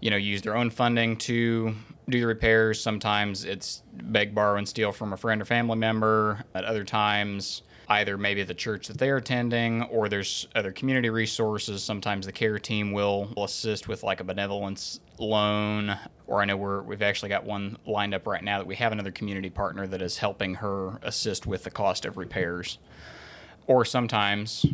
you 0.00 0.10
know, 0.10 0.16
use 0.16 0.42
their 0.42 0.56
own 0.56 0.70
funding 0.70 1.16
to 1.16 1.74
do 2.08 2.20
the 2.20 2.26
repairs. 2.26 2.80
Sometimes 2.80 3.44
it's 3.44 3.82
beg, 3.92 4.34
borrow, 4.34 4.56
and 4.56 4.68
steal 4.68 4.92
from 4.92 5.12
a 5.12 5.16
friend 5.16 5.40
or 5.40 5.44
family 5.44 5.76
member. 5.76 6.44
At 6.54 6.64
other 6.64 6.84
times, 6.84 7.62
either 7.88 8.18
maybe 8.18 8.42
the 8.42 8.54
church 8.54 8.86
that 8.88 8.98
they're 8.98 9.16
attending 9.16 9.82
or 9.84 10.08
there's 10.08 10.46
other 10.54 10.72
community 10.72 11.08
resources. 11.08 11.82
Sometimes 11.82 12.26
the 12.26 12.32
care 12.32 12.58
team 12.58 12.92
will, 12.92 13.32
will 13.34 13.44
assist 13.44 13.88
with 13.88 14.02
like 14.02 14.20
a 14.20 14.24
benevolence 14.24 15.00
loan, 15.18 15.96
or 16.26 16.42
I 16.42 16.44
know 16.44 16.56
we're, 16.56 16.82
we've 16.82 17.02
actually 17.02 17.30
got 17.30 17.44
one 17.44 17.78
lined 17.86 18.14
up 18.14 18.26
right 18.26 18.44
now 18.44 18.58
that 18.58 18.66
we 18.66 18.76
have 18.76 18.92
another 18.92 19.10
community 19.10 19.48
partner 19.48 19.86
that 19.86 20.02
is 20.02 20.18
helping 20.18 20.54
her 20.56 20.98
assist 21.02 21.46
with 21.46 21.64
the 21.64 21.70
cost 21.70 22.04
of 22.04 22.18
repairs. 22.18 22.78
Or 23.66 23.84
sometimes, 23.84 24.66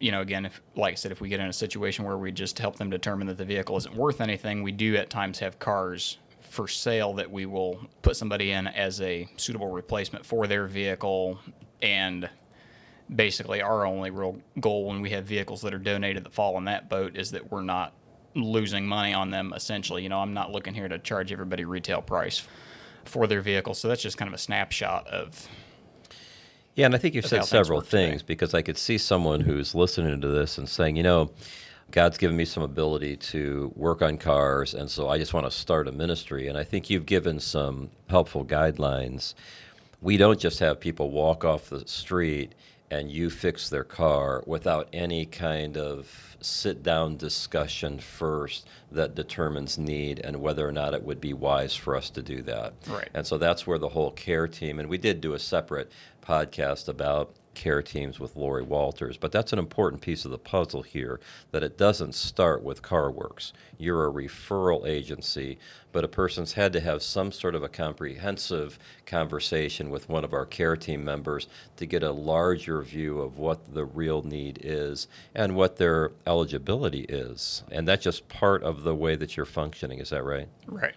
you 0.00 0.10
know, 0.10 0.20
again, 0.20 0.44
if 0.44 0.60
like 0.74 0.92
I 0.92 0.96
said, 0.96 1.12
if 1.12 1.20
we 1.20 1.28
get 1.28 1.40
in 1.40 1.46
a 1.46 1.52
situation 1.52 2.04
where 2.04 2.18
we 2.18 2.32
just 2.32 2.58
help 2.58 2.76
them 2.76 2.90
determine 2.90 3.28
that 3.28 3.38
the 3.38 3.44
vehicle 3.44 3.76
isn't 3.76 3.94
worth 3.94 4.20
anything, 4.20 4.64
we 4.64 4.72
do 4.72 4.96
at 4.96 5.10
times 5.10 5.38
have 5.38 5.58
cars 5.60 6.18
for 6.40 6.66
sale 6.66 7.12
that 7.14 7.30
we 7.30 7.46
will 7.46 7.78
put 8.02 8.16
somebody 8.16 8.50
in 8.50 8.66
as 8.66 9.00
a 9.00 9.28
suitable 9.36 9.68
replacement 9.68 10.26
for 10.26 10.46
their 10.46 10.66
vehicle 10.66 11.38
and 11.82 12.28
basically 13.14 13.62
our 13.62 13.86
only 13.86 14.10
real 14.10 14.38
goal 14.60 14.86
when 14.86 15.00
we 15.00 15.10
have 15.10 15.24
vehicles 15.24 15.62
that 15.62 15.72
are 15.72 15.78
donated 15.78 16.24
that 16.24 16.32
fall 16.32 16.58
in 16.58 16.64
that 16.64 16.88
boat 16.88 17.16
is 17.16 17.30
that 17.30 17.50
we're 17.50 17.62
not 17.62 17.92
losing 18.34 18.86
money 18.86 19.14
on 19.14 19.30
them 19.30 19.52
essentially 19.56 20.02
you 20.02 20.08
know 20.08 20.18
i'm 20.18 20.34
not 20.34 20.52
looking 20.52 20.74
here 20.74 20.88
to 20.88 20.98
charge 20.98 21.32
everybody 21.32 21.64
retail 21.64 22.02
price 22.02 22.46
for 23.04 23.26
their 23.26 23.40
vehicle 23.40 23.74
so 23.74 23.88
that's 23.88 24.02
just 24.02 24.18
kind 24.18 24.28
of 24.28 24.34
a 24.34 24.38
snapshot 24.38 25.06
of 25.08 25.48
yeah 26.74 26.86
and 26.86 26.94
i 26.94 26.98
think 26.98 27.14
you've 27.14 27.26
said 27.26 27.44
several 27.44 27.80
things 27.80 28.20
today. 28.20 28.24
because 28.26 28.52
i 28.52 28.60
could 28.60 28.76
see 28.76 28.98
someone 28.98 29.40
who's 29.40 29.74
listening 29.74 30.20
to 30.20 30.28
this 30.28 30.58
and 30.58 30.68
saying 30.68 30.94
you 30.94 31.02
know 31.02 31.30
God's 31.90 32.18
given 32.18 32.36
me 32.36 32.44
some 32.44 32.62
ability 32.62 33.16
to 33.16 33.72
work 33.74 34.02
on 34.02 34.18
cars, 34.18 34.74
and 34.74 34.90
so 34.90 35.08
I 35.08 35.16
just 35.16 35.32
want 35.32 35.46
to 35.46 35.50
start 35.50 35.88
a 35.88 35.92
ministry. 35.92 36.46
And 36.46 36.58
I 36.58 36.62
think 36.62 36.90
you've 36.90 37.06
given 37.06 37.40
some 37.40 37.88
helpful 38.10 38.44
guidelines. 38.44 39.32
We 40.02 40.18
don't 40.18 40.38
just 40.38 40.58
have 40.58 40.80
people 40.80 41.10
walk 41.10 41.46
off 41.46 41.70
the 41.70 41.88
street 41.88 42.54
and 42.90 43.10
you 43.10 43.30
fix 43.30 43.68
their 43.68 43.84
car 43.84 44.42
without 44.46 44.88
any 44.92 45.26
kind 45.26 45.76
of 45.76 46.36
sit 46.40 46.82
down 46.82 47.16
discussion 47.16 47.98
first 47.98 48.66
that 48.90 49.14
determines 49.14 49.76
need 49.76 50.20
and 50.20 50.40
whether 50.40 50.66
or 50.66 50.72
not 50.72 50.94
it 50.94 51.02
would 51.02 51.20
be 51.20 51.32
wise 51.32 51.74
for 51.74 51.96
us 51.96 52.10
to 52.10 52.22
do 52.22 52.42
that. 52.42 52.72
Right. 52.86 53.08
And 53.12 53.26
so 53.26 53.38
that's 53.38 53.66
where 53.66 53.78
the 53.78 53.88
whole 53.88 54.12
care 54.12 54.46
team, 54.46 54.78
and 54.78 54.88
we 54.88 54.98
did 54.98 55.20
do 55.20 55.34
a 55.34 55.38
separate 55.38 55.90
podcast 56.22 56.88
about 56.88 57.34
care 57.58 57.82
teams 57.82 58.20
with 58.20 58.36
Lori 58.36 58.62
Walters. 58.62 59.16
But 59.18 59.32
that's 59.32 59.52
an 59.52 59.58
important 59.58 60.00
piece 60.00 60.24
of 60.24 60.30
the 60.30 60.38
puzzle 60.38 60.82
here 60.82 61.20
that 61.50 61.62
it 61.64 61.76
doesn't 61.76 62.14
start 62.14 62.62
with 62.62 62.80
CarWorks. 62.82 63.52
You're 63.76 64.06
a 64.06 64.12
referral 64.12 64.86
agency, 64.86 65.58
but 65.92 66.04
a 66.04 66.08
person's 66.08 66.52
had 66.52 66.72
to 66.72 66.80
have 66.80 67.02
some 67.02 67.32
sort 67.32 67.54
of 67.56 67.62
a 67.64 67.68
comprehensive 67.68 68.78
conversation 69.06 69.90
with 69.90 70.08
one 70.08 70.24
of 70.24 70.32
our 70.32 70.46
care 70.46 70.76
team 70.76 71.04
members 71.04 71.48
to 71.76 71.84
get 71.86 72.02
a 72.02 72.12
larger 72.12 72.80
view 72.82 73.20
of 73.20 73.38
what 73.38 73.74
the 73.74 73.84
real 73.84 74.22
need 74.22 74.60
is 74.62 75.08
and 75.34 75.56
what 75.56 75.76
their 75.76 76.12
eligibility 76.26 77.00
is. 77.08 77.64
And 77.70 77.88
that's 77.88 78.04
just 78.04 78.28
part 78.28 78.62
of 78.62 78.84
the 78.84 78.94
way 78.94 79.16
that 79.16 79.36
you're 79.36 79.46
functioning. 79.46 79.98
Is 79.98 80.10
that 80.10 80.22
right? 80.24 80.48
Right. 80.66 80.94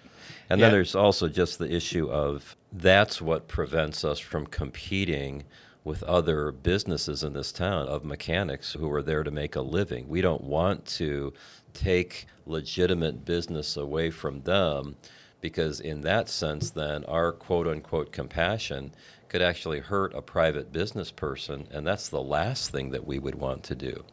And 0.50 0.60
Yeah. 0.60 0.68
then 0.68 0.74
there's 0.74 0.96
also 0.96 1.28
just 1.28 1.58
the 1.60 1.74
issue 1.74 2.10
of 2.12 2.56
that's 2.72 3.22
what 3.22 3.48
prevents 3.48 4.04
us 4.06 4.20
from 4.20 4.46
competing 4.46 5.44
with 5.84 6.04
other 6.04 6.52
businesses 6.52 7.24
in 7.24 7.34
this 7.34 7.52
town 7.52 7.88
of 7.88 8.04
mechanics 8.04 8.74
who 8.74 8.92
are 8.92 9.02
there 9.02 9.24
to 9.24 9.32
make 9.32 9.56
a 9.56 9.62
living. 9.62 10.08
We 10.08 10.22
don't 10.22 10.44
want 10.44 10.86
to 10.98 11.34
take 11.74 12.28
legitimate 12.46 13.26
business 13.26 13.76
away 13.76 14.12
from 14.12 14.42
them 14.42 14.96
because, 15.40 15.80
in 15.80 16.02
that 16.02 16.30
sense, 16.30 16.70
then 16.70 17.04
our 17.06 17.32
quote 17.32 17.68
unquote 17.68 18.12
compassion 18.12 18.94
could 19.28 19.42
actually 19.42 19.80
hurt 19.80 20.14
a 20.14 20.22
private 20.22 20.72
business 20.72 21.10
person, 21.10 21.68
and 21.72 21.88
that's 21.88 22.10
the 22.10 22.22
last 22.22 22.70
thing 22.70 22.92
that 22.92 23.08
we 23.08 23.18
would 23.18 23.36
want 23.36 23.64
to 23.64 23.76
do. 23.76 24.04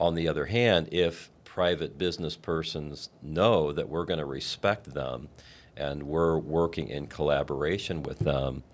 On 0.00 0.14
the 0.14 0.26
other 0.26 0.46
hand, 0.46 0.88
if 0.90 1.30
private 1.44 1.96
business 1.96 2.36
persons 2.36 3.10
know 3.22 3.70
that 3.72 3.88
we're 3.88 4.04
going 4.04 4.18
to 4.18 4.24
respect 4.24 4.92
them 4.92 5.28
and 5.76 6.02
we're 6.02 6.38
working 6.38 6.88
in 6.88 7.06
collaboration 7.06 8.02
with 8.02 8.18
them, 8.20 8.64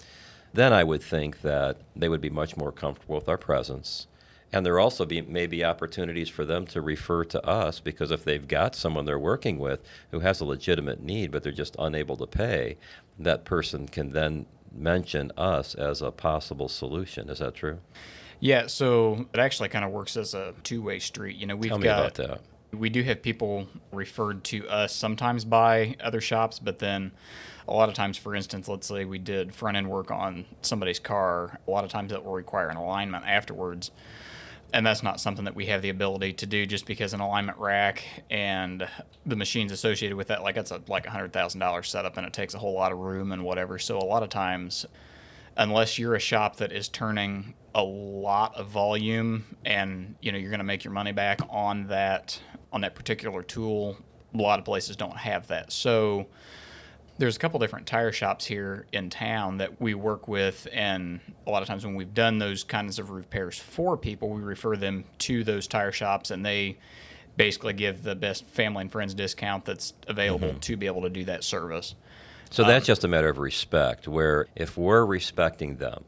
then 0.52 0.72
I 0.72 0.84
would 0.84 1.02
think 1.02 1.42
that 1.42 1.78
they 1.94 2.08
would 2.08 2.20
be 2.20 2.30
much 2.30 2.56
more 2.56 2.72
comfortable 2.72 3.16
with 3.16 3.28
our 3.28 3.38
presence. 3.38 4.06
And 4.52 4.66
there 4.66 4.80
also 4.80 5.06
be 5.06 5.20
maybe 5.20 5.64
opportunities 5.64 6.28
for 6.28 6.44
them 6.44 6.66
to 6.66 6.80
refer 6.80 7.24
to 7.26 7.46
us 7.46 7.78
because 7.78 8.10
if 8.10 8.24
they've 8.24 8.46
got 8.46 8.74
someone 8.74 9.04
they're 9.04 9.18
working 9.18 9.58
with 9.58 9.80
who 10.10 10.20
has 10.20 10.40
a 10.40 10.44
legitimate 10.44 11.00
need 11.00 11.30
but 11.30 11.44
they're 11.44 11.52
just 11.52 11.76
unable 11.78 12.16
to 12.16 12.26
pay, 12.26 12.76
that 13.18 13.44
person 13.44 13.86
can 13.86 14.10
then 14.10 14.46
mention 14.72 15.30
us 15.36 15.74
as 15.74 16.02
a 16.02 16.10
possible 16.10 16.68
solution. 16.68 17.28
Is 17.28 17.38
that 17.38 17.54
true? 17.54 17.78
Yeah, 18.40 18.66
so 18.66 19.26
it 19.32 19.38
actually 19.38 19.68
kind 19.68 19.84
of 19.84 19.92
works 19.92 20.16
as 20.16 20.34
a 20.34 20.54
two-way 20.64 20.98
street. 20.98 21.36
You 21.36 21.46
know, 21.46 21.56
we've 21.56 21.68
Tell 21.70 21.78
me 21.78 21.84
got 21.84 22.00
about 22.00 22.14
that. 22.14 22.40
We 22.72 22.88
do 22.88 23.02
have 23.02 23.22
people 23.22 23.66
referred 23.92 24.44
to 24.44 24.68
us 24.68 24.94
sometimes 24.94 25.44
by 25.44 25.96
other 26.00 26.20
shops, 26.20 26.58
but 26.58 26.78
then 26.78 27.12
a 27.66 27.72
lot 27.72 27.88
of 27.88 27.94
times, 27.94 28.16
for 28.16 28.34
instance, 28.34 28.68
let's 28.68 28.86
say 28.86 29.04
we 29.04 29.18
did 29.18 29.54
front 29.54 29.76
end 29.76 29.88
work 29.88 30.10
on 30.10 30.44
somebody's 30.62 30.98
car, 30.98 31.58
a 31.66 31.70
lot 31.70 31.84
of 31.84 31.90
times 31.90 32.10
that 32.10 32.24
will 32.24 32.32
require 32.32 32.68
an 32.68 32.76
alignment 32.76 33.24
afterwards. 33.26 33.90
And 34.72 34.86
that's 34.86 35.02
not 35.02 35.20
something 35.20 35.44
that 35.46 35.56
we 35.56 35.66
have 35.66 35.82
the 35.82 35.88
ability 35.88 36.32
to 36.34 36.46
do 36.46 36.64
just 36.64 36.86
because 36.86 37.12
an 37.12 37.20
alignment 37.20 37.58
rack 37.58 38.04
and 38.30 38.88
the 39.26 39.34
machines 39.34 39.72
associated 39.72 40.16
with 40.16 40.28
that, 40.28 40.42
like 40.42 40.54
that's 40.54 40.70
a 40.70 40.80
like 40.86 41.08
a 41.08 41.10
hundred 41.10 41.32
thousand 41.32 41.58
dollar 41.58 41.82
setup 41.82 42.16
and 42.16 42.26
it 42.26 42.32
takes 42.32 42.54
a 42.54 42.58
whole 42.58 42.74
lot 42.74 42.92
of 42.92 42.98
room 42.98 43.32
and 43.32 43.42
whatever. 43.42 43.80
So 43.80 43.98
a 43.98 44.04
lot 44.04 44.22
of 44.22 44.28
times 44.28 44.86
unless 45.56 45.98
you're 45.98 46.14
a 46.14 46.20
shop 46.20 46.56
that 46.56 46.72
is 46.72 46.88
turning 46.88 47.54
a 47.74 47.82
lot 47.82 48.54
of 48.56 48.68
volume 48.68 49.44
and 49.64 50.14
you 50.20 50.32
know 50.32 50.38
you're 50.38 50.50
going 50.50 50.58
to 50.58 50.64
make 50.64 50.84
your 50.84 50.92
money 50.92 51.12
back 51.12 51.40
on 51.50 51.86
that 51.88 52.40
on 52.72 52.82
that 52.82 52.94
particular 52.94 53.42
tool 53.42 53.96
a 54.34 54.38
lot 54.38 54.58
of 54.58 54.64
places 54.64 54.96
don't 54.96 55.16
have 55.16 55.48
that. 55.48 55.72
So 55.72 56.26
there's 57.18 57.36
a 57.36 57.38
couple 57.38 57.58
different 57.60 57.86
tire 57.86 58.12
shops 58.12 58.46
here 58.46 58.86
in 58.92 59.10
town 59.10 59.58
that 59.58 59.80
we 59.80 59.94
work 59.94 60.28
with 60.28 60.66
and 60.72 61.20
a 61.46 61.50
lot 61.50 61.62
of 61.62 61.68
times 61.68 61.84
when 61.84 61.94
we've 61.94 62.14
done 62.14 62.38
those 62.38 62.64
kinds 62.64 62.98
of 62.98 63.10
repairs 63.10 63.58
for 63.58 63.96
people 63.96 64.30
we 64.30 64.40
refer 64.40 64.74
them 64.74 65.04
to 65.18 65.44
those 65.44 65.66
tire 65.66 65.92
shops 65.92 66.30
and 66.30 66.46
they 66.46 66.78
basically 67.36 67.74
give 67.74 68.02
the 68.02 68.14
best 68.14 68.46
family 68.46 68.82
and 68.82 68.92
friends 68.92 69.12
discount 69.12 69.64
that's 69.66 69.92
available 70.08 70.48
mm-hmm. 70.48 70.58
to 70.60 70.76
be 70.76 70.86
able 70.86 71.02
to 71.02 71.10
do 71.10 71.24
that 71.24 71.44
service. 71.44 71.94
So 72.50 72.64
that's 72.64 72.84
um, 72.84 72.86
just 72.86 73.04
a 73.04 73.08
matter 73.08 73.28
of 73.28 73.38
respect, 73.38 74.08
where 74.08 74.46
if 74.56 74.76
we're 74.76 75.04
respecting 75.04 75.76
them 75.76 76.04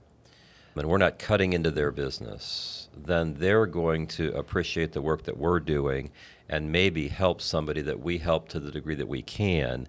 and 0.74 0.88
we're 0.88 0.98
not 0.98 1.18
cutting 1.18 1.52
into 1.52 1.70
their 1.70 1.92
business, 1.92 2.88
then 2.96 3.34
they're 3.34 3.66
going 3.66 4.08
to 4.08 4.32
appreciate 4.34 4.92
the 4.92 5.00
work 5.00 5.22
that 5.24 5.36
we're 5.36 5.60
doing 5.60 6.10
and 6.52 6.70
maybe 6.70 7.08
help 7.08 7.40
somebody 7.40 7.80
that 7.80 7.98
we 7.98 8.18
help 8.18 8.46
to 8.46 8.60
the 8.60 8.70
degree 8.70 8.94
that 8.94 9.08
we 9.08 9.22
can, 9.22 9.88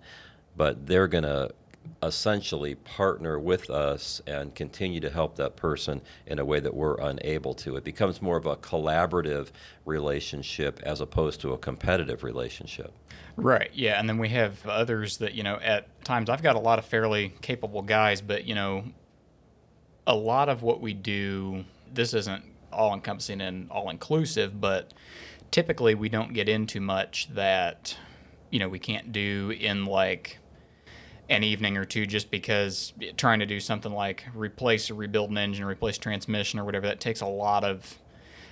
but 0.56 0.88
they're 0.88 1.10
going 1.10 1.26
to 1.26 1.50
essentially 2.02 2.74
partner 2.76 3.38
with 3.38 3.70
us 3.70 4.22
and 4.28 4.56
continue 4.56 5.02
to 5.02 5.10
help 5.10 5.36
that 5.36 5.58
person 5.58 6.02
in 6.26 6.40
a 6.40 6.46
way 6.46 6.62
that 6.62 6.74
we're 6.74 6.98
unable 7.02 7.54
to. 7.54 7.76
It 7.76 7.84
becomes 7.84 8.22
more 8.22 8.38
of 8.38 8.46
a 8.46 8.56
collaborative 8.56 9.50
relationship 9.84 10.80
as 10.84 11.02
opposed 11.02 11.42
to 11.42 11.52
a 11.52 11.58
competitive 11.58 12.24
relationship. 12.24 12.94
Right. 13.36 13.70
Yeah. 13.74 14.00
And 14.00 14.08
then 14.08 14.18
we 14.18 14.30
have 14.30 14.66
others 14.66 15.18
that, 15.18 15.34
you 15.34 15.44
know, 15.44 15.60
at 15.62 16.06
times 16.06 16.30
I've 16.30 16.42
got 16.42 16.56
a 16.56 16.60
lot 16.60 16.80
of 16.80 16.86
fairly 16.86 17.34
capable 17.42 17.82
guys, 17.82 18.22
but, 18.22 18.46
you 18.46 18.56
know, 18.56 18.86
a 20.08 20.16
lot 20.16 20.48
of 20.48 20.64
what 20.64 20.80
we 20.80 20.94
do, 20.94 21.66
this 21.94 22.14
isn't 22.14 22.46
all 22.72 22.94
encompassing 22.94 23.42
and 23.42 23.70
all 23.70 23.90
inclusive, 23.90 24.62
but 24.62 24.94
typically 25.54 25.94
we 25.94 26.10
don't 26.10 26.34
get 26.34 26.50
into 26.50 26.82
much 26.82 27.32
that, 27.36 27.96
you 28.50 28.58
know, 28.58 28.68
we 28.68 28.80
can't 28.80 29.12
do 29.12 29.56
in 29.58 29.86
like 29.86 30.40
an 31.30 31.44
evening 31.44 31.78
or 31.78 31.86
two 31.86 32.08
just 32.08 32.32
because 32.32 32.92
trying 33.18 33.38
to 33.40 33.46
do 33.46 33.60
something 33.60 33.94
like 33.94 34.26
replace 34.34 34.90
or 34.90 34.96
rebuild 34.96 35.30
an 35.30 35.38
engine, 35.38 35.64
replace 35.64 36.00
transmission 36.00 36.60
or 36.60 36.66
whatever, 36.66 36.88
that 36.88 37.00
takes 37.00 37.22
a 37.22 37.28
lot 37.28 37.64
of 37.64 38.00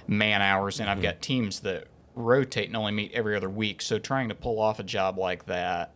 man 0.07 0.43
hours. 0.43 0.79
And 0.79 0.91
I've 0.91 0.97
mm-hmm. 0.97 1.05
got 1.05 1.21
teams 1.23 1.61
that 1.61 1.87
rotate 2.13 2.67
and 2.67 2.77
only 2.77 2.91
meet 2.91 3.11
every 3.13 3.35
other 3.35 3.49
week. 3.49 3.81
So 3.81 3.97
trying 3.97 4.29
to 4.29 4.35
pull 4.35 4.61
off 4.61 4.79
a 4.79 4.83
job 4.83 5.17
like 5.17 5.47
that, 5.47 5.95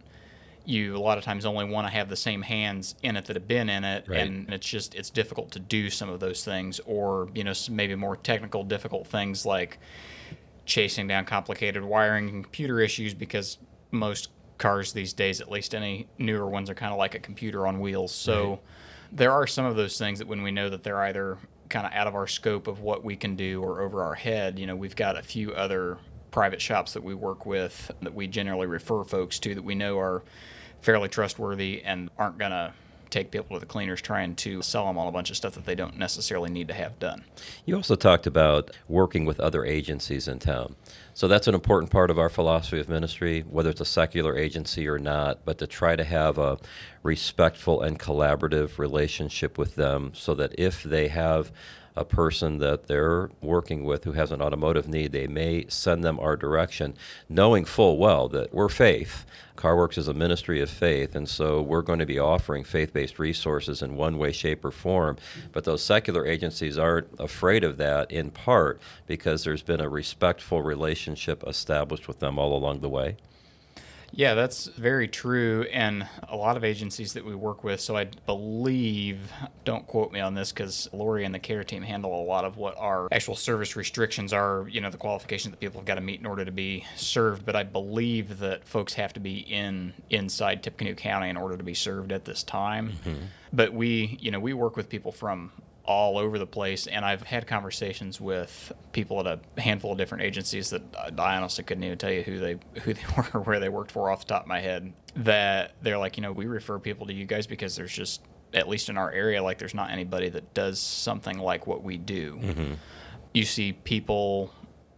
you 0.66 0.96
a 0.96 0.98
lot 0.98 1.20
of 1.20 1.24
times 1.24 1.46
only 1.46 1.66
want 1.66 1.86
to 1.86 1.94
have 1.94 2.10
the 2.10 2.16
same 2.16 2.42
hands 2.42 2.96
in 3.04 3.16
it 3.16 3.26
that 3.26 3.36
have 3.36 3.48
been 3.48 3.70
in 3.70 3.84
it, 3.84 4.06
Right. 4.08 4.22
and 4.22 4.52
it's 4.52 4.68
just 4.68 4.96
it's 4.96 5.12
difficult 5.12 5.52
to 5.52 5.60
do 5.60 5.92
some 5.92 6.10
of 6.10 6.20
those 6.20 6.44
things, 6.44 6.80
or 6.88 7.30
you 7.36 7.44
know 7.44 7.54
maybe 7.70 7.94
more 7.94 8.18
technical, 8.18 8.64
difficult 8.64 9.06
things 9.06 9.46
like 9.46 9.78
chasing 10.66 11.08
down 11.08 11.26
complicated 11.26 11.84
wiring 11.84 12.30
and 12.30 12.44
computer 12.44 12.80
issues 12.80 13.14
because 13.14 13.58
most 13.92 14.30
cars 14.58 14.94
these 14.94 15.14
days, 15.14 15.42
at 15.42 15.52
least 15.52 15.76
any 15.76 16.08
newer 16.18 16.48
ones, 16.48 16.70
are 16.70 16.76
kind 16.76 16.92
of 16.92 16.98
like 16.98 17.16
a 17.16 17.20
computer 17.20 17.68
on 17.68 17.80
wheels. 17.80 18.14
So 18.14 18.60
there 19.12 19.32
are 19.32 19.48
some 19.48 19.66
of 19.66 19.76
those 19.76 19.98
things 19.98 20.20
that 20.20 20.28
when 20.28 20.44
we 20.44 20.52
know 20.52 20.70
that 20.70 20.84
they're 20.84 21.02
either 21.04 21.38
kind 21.70 21.86
of 21.86 21.94
out 21.94 22.08
of 22.08 22.16
our 22.16 22.28
scope 22.28 22.68
of 22.68 22.80
what 22.80 23.04
we 23.04 23.16
can 23.16 23.36
do 23.36 23.62
or 23.62 23.82
over 23.82 24.04
our 24.04 24.16
head, 24.16 24.60
you 24.60 24.68
know, 24.68 24.76
we've 24.76 24.96
got 24.96 25.18
a 25.18 25.22
few 25.22 25.52
other 25.54 25.98
private 26.32 26.62
shops 26.62 26.94
that 26.94 27.04
we 27.04 27.14
work 27.14 27.46
with 27.46 27.92
that 28.02 28.14
we 28.14 28.28
generally 28.28 28.68
refer 28.68 29.04
folks 29.04 29.40
to 29.40 29.56
that 29.56 29.64
we 29.64 29.74
know 29.74 29.98
are 29.98 30.22
fairly 30.82 31.08
trustworthy 31.08 31.82
and 31.84 32.10
aren't 32.18 32.38
going 32.38 32.52
to 32.52 32.74
take 33.10 33.32
people 33.32 33.56
to 33.56 33.60
the 33.60 33.66
cleaners 33.66 34.02
trying 34.02 34.36
to 34.36 34.62
sell 34.62 34.86
them 34.86 34.98
on 34.98 35.08
a 35.08 35.12
bunch 35.12 35.30
of 35.30 35.38
stuff 35.38 35.54
that 35.54 35.66
they 35.66 35.76
don't 35.76 35.98
necessarily 35.98 36.50
need 36.50 36.68
to 36.68 36.74
have 36.74 36.98
done. 37.00 37.24
You 37.66 37.76
also 37.76 37.96
talked 37.96 38.28
about 38.28 38.72
working 38.88 39.26
with 39.26 39.40
other 39.40 39.66
agencies 39.66 40.28
in 40.28 40.40
town. 40.40 40.76
So 41.14 41.28
that's 41.28 41.48
an 41.48 41.56
important 41.56 41.92
part 41.92 42.10
of 42.10 42.20
our 42.20 42.30
philosophy 42.30 42.80
of 42.80 42.90
ministry, 42.90 43.46
whether 43.50 43.70
it's 43.70 43.82
a 43.82 43.86
secular 43.86 44.38
agency 44.38 44.88
or 44.88 45.00
not, 45.00 45.46
but 45.46 45.58
to 45.60 45.68
try 45.68 45.96
to 45.96 46.04
have 46.04 46.38
a 46.38 46.58
respectful 47.04 47.82
and 47.82 47.98
collaborative 48.00 48.78
relationship 48.78 49.58
with 49.58 49.76
them 49.76 50.12
so 50.14 50.36
that 50.36 50.54
if 50.58 50.84
they 50.84 51.08
have 51.08 51.52
a 51.96 52.06
person 52.06 52.58
that 52.60 52.88
they're 52.88 53.30
working 53.42 53.84
with 53.84 54.04
who 54.04 54.12
has 54.12 54.32
an 54.32 54.42
automotive 54.42 54.88
need, 54.88 55.12
they 55.12 55.28
may 55.28 55.66
send 55.70 56.04
them 56.04 56.20
our 56.20 56.36
direction, 56.36 56.96
knowing 57.30 57.66
full 57.66 57.98
well 57.98 58.28
that 58.30 58.54
we're 58.54 58.70
faith. 58.70 59.26
CarWorks 59.56 59.98
is 59.98 60.08
a 60.10 60.14
ministry 60.14 60.62
of 60.62 60.70
faith, 60.70 61.16
and 61.16 61.30
so 61.30 61.62
we're 61.62 61.82
going 61.82 62.00
to 62.00 62.06
be 62.06 62.20
offering 62.20 62.66
faith 62.66 62.92
based 62.92 63.18
resources 63.18 63.82
in 63.82 63.96
one 63.96 64.18
way, 64.18 64.34
shape, 64.34 64.66
or 64.66 64.72
form. 64.72 65.18
But 65.54 65.64
those 65.64 65.82
secular 65.82 66.26
agencies 66.26 66.78
aren't 66.78 67.08
afraid 67.20 67.64
of 67.64 67.78
that 67.78 68.12
in 68.12 68.32
part 68.32 68.82
because 69.08 69.44
there's 69.44 69.64
been 69.64 69.80
a 69.80 69.88
respectful 69.88 70.62
relationship 70.62 71.44
established 71.48 72.08
with 72.08 72.20
them 72.20 72.38
all 72.38 72.56
along 72.56 72.82
the 72.82 72.90
way. 72.90 73.16
Yeah, 74.16 74.34
that's 74.34 74.68
very 74.68 75.10
true. 75.10 75.66
And 75.74 76.08
a 76.30 76.38
lot 76.38 76.56
of 76.56 76.64
agencies 76.64 77.14
that 77.14 77.26
we 77.26 77.36
work 77.36 77.66
with, 77.66 77.82
so 77.82 77.98
I 77.98 78.06
believe, 78.26 79.20
don't 79.66 79.86
quote 79.86 80.14
me 80.14 80.22
on 80.22 80.34
this 80.34 80.54
because 80.54 80.88
Lori 80.94 81.26
and 81.26 81.36
the 81.36 81.40
care 81.40 81.66
team 81.66 81.84
handle 81.84 82.22
a 82.22 82.24
lot 82.24 82.46
of 82.46 82.56
what 82.56 82.78
our 82.78 83.10
actual 83.12 83.36
service 83.36 83.76
restrictions 83.76 84.32
are, 84.32 84.68
you 84.70 84.80
know, 84.80 84.90
the 84.90 84.98
qualifications 84.98 85.52
that 85.52 85.60
people 85.60 85.82
have 85.82 85.86
got 85.86 85.96
to 85.96 86.02
meet 86.02 86.22
in 86.22 86.26
order 86.26 86.46
to 86.46 86.52
be 86.52 86.86
served. 86.96 87.46
But 87.46 87.58
I 87.58 87.64
believe 87.64 88.40
that 88.40 88.66
folks 88.66 88.94
have 88.94 89.12
to 89.14 89.20
be 89.20 89.40
in 89.40 89.94
inside 90.10 90.64
Tippecanoe 90.64 90.96
County 90.96 91.30
in 91.30 91.36
order 91.36 91.58
to 91.58 91.64
be 91.64 91.74
served 91.74 92.14
at 92.14 92.24
this 92.24 92.42
time. 92.42 92.92
Mm-hmm. 92.92 93.26
But 93.52 93.74
we, 93.74 94.18
you 94.22 94.32
know, 94.32 94.40
we 94.40 94.54
work 94.54 94.78
with 94.78 94.88
people 94.88 95.12
from 95.12 95.52
all 95.86 96.18
over 96.18 96.38
the 96.40 96.48
place. 96.48 96.88
And 96.88 97.06
I've 97.06 97.22
had 97.22 97.48
conversations 97.48 98.20
with 98.20 98.72
people 98.92 99.20
at 99.20 99.28
a 99.28 99.62
handful 99.62 99.92
of 99.92 99.98
different 99.98 100.24
agencies 100.24 100.70
that 100.72 100.82
I 101.18 101.36
honestly 101.36 101.64
couldn't 101.64 101.84
even 101.84 101.98
tell 101.98 102.12
you 102.12 102.24
who 102.24 102.40
they 102.40 102.58
who 102.82 102.94
they 102.94 103.04
were 103.18 103.28
or 103.34 103.42
where 103.42 103.60
they 103.60 103.70
worked 103.70 103.92
for 103.92 104.10
off 104.10 104.22
the 104.22 104.34
top 104.34 104.44
of 104.44 104.48
my 104.48 104.60
head. 104.60 104.94
That 105.18 105.74
they're 105.82 105.98
like, 105.98 106.18
you 106.18 106.24
know, 106.24 106.32
we 106.32 106.46
refer 106.46 106.80
people 106.80 107.08
to 107.08 107.14
you 107.14 107.26
guys 107.26 107.48
because 107.48 107.76
there's 107.76 107.94
just 107.94 108.22
at 108.54 108.68
least 108.70 108.90
in 108.90 108.98
our 108.98 109.12
area, 109.12 109.44
like 109.44 109.58
there's 109.58 109.74
not 109.74 109.92
anybody 109.92 110.30
that 110.30 110.54
does 110.54 110.80
something 110.80 111.38
like 111.38 111.68
what 111.68 111.84
we 111.84 111.98
do. 111.98 112.40
Mm-hmm. 112.42 112.74
You 113.34 113.44
see 113.44 113.74
people 113.74 114.54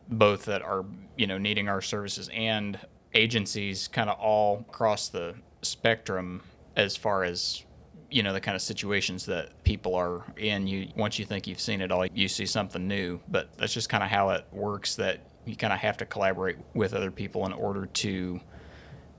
both 0.10 0.46
that 0.46 0.62
are 0.62 0.86
you 1.17 1.27
know 1.27 1.38
needing 1.38 1.67
our 1.67 1.82
services 1.82 2.29
and 2.34 2.79
agencies 3.13 3.88
kind 3.88 4.10
of 4.10 4.20
all 4.20 4.65
across 4.70 5.10
the 5.10 5.36
spectrum 5.62 6.41
as 6.75 6.96
far 6.96 7.24
as 7.24 7.63
you 8.09 8.23
know 8.23 8.33
the 8.33 8.39
kind 8.39 8.55
of 8.55 8.61
situations 8.61 9.25
that 9.25 9.63
people 9.63 9.95
are 9.95 10.23
in 10.37 10.67
you 10.67 10.87
once 10.95 11.19
you 11.19 11.25
think 11.25 11.47
you've 11.47 11.59
seen 11.59 11.81
it 11.81 11.91
all 11.91 12.05
you 12.05 12.27
see 12.27 12.45
something 12.45 12.87
new. 12.87 13.19
But 13.27 13.49
that's 13.57 13.73
just 13.73 13.89
kind 13.89 14.03
of 14.03 14.09
how 14.09 14.29
it 14.29 14.45
works 14.51 14.95
that 14.95 15.19
you 15.45 15.55
kind 15.55 15.73
of 15.73 15.79
have 15.79 15.97
to 15.97 16.05
collaborate 16.05 16.57
with 16.73 16.93
other 16.93 17.11
people 17.11 17.45
in 17.45 17.53
order 17.53 17.85
to 17.85 18.39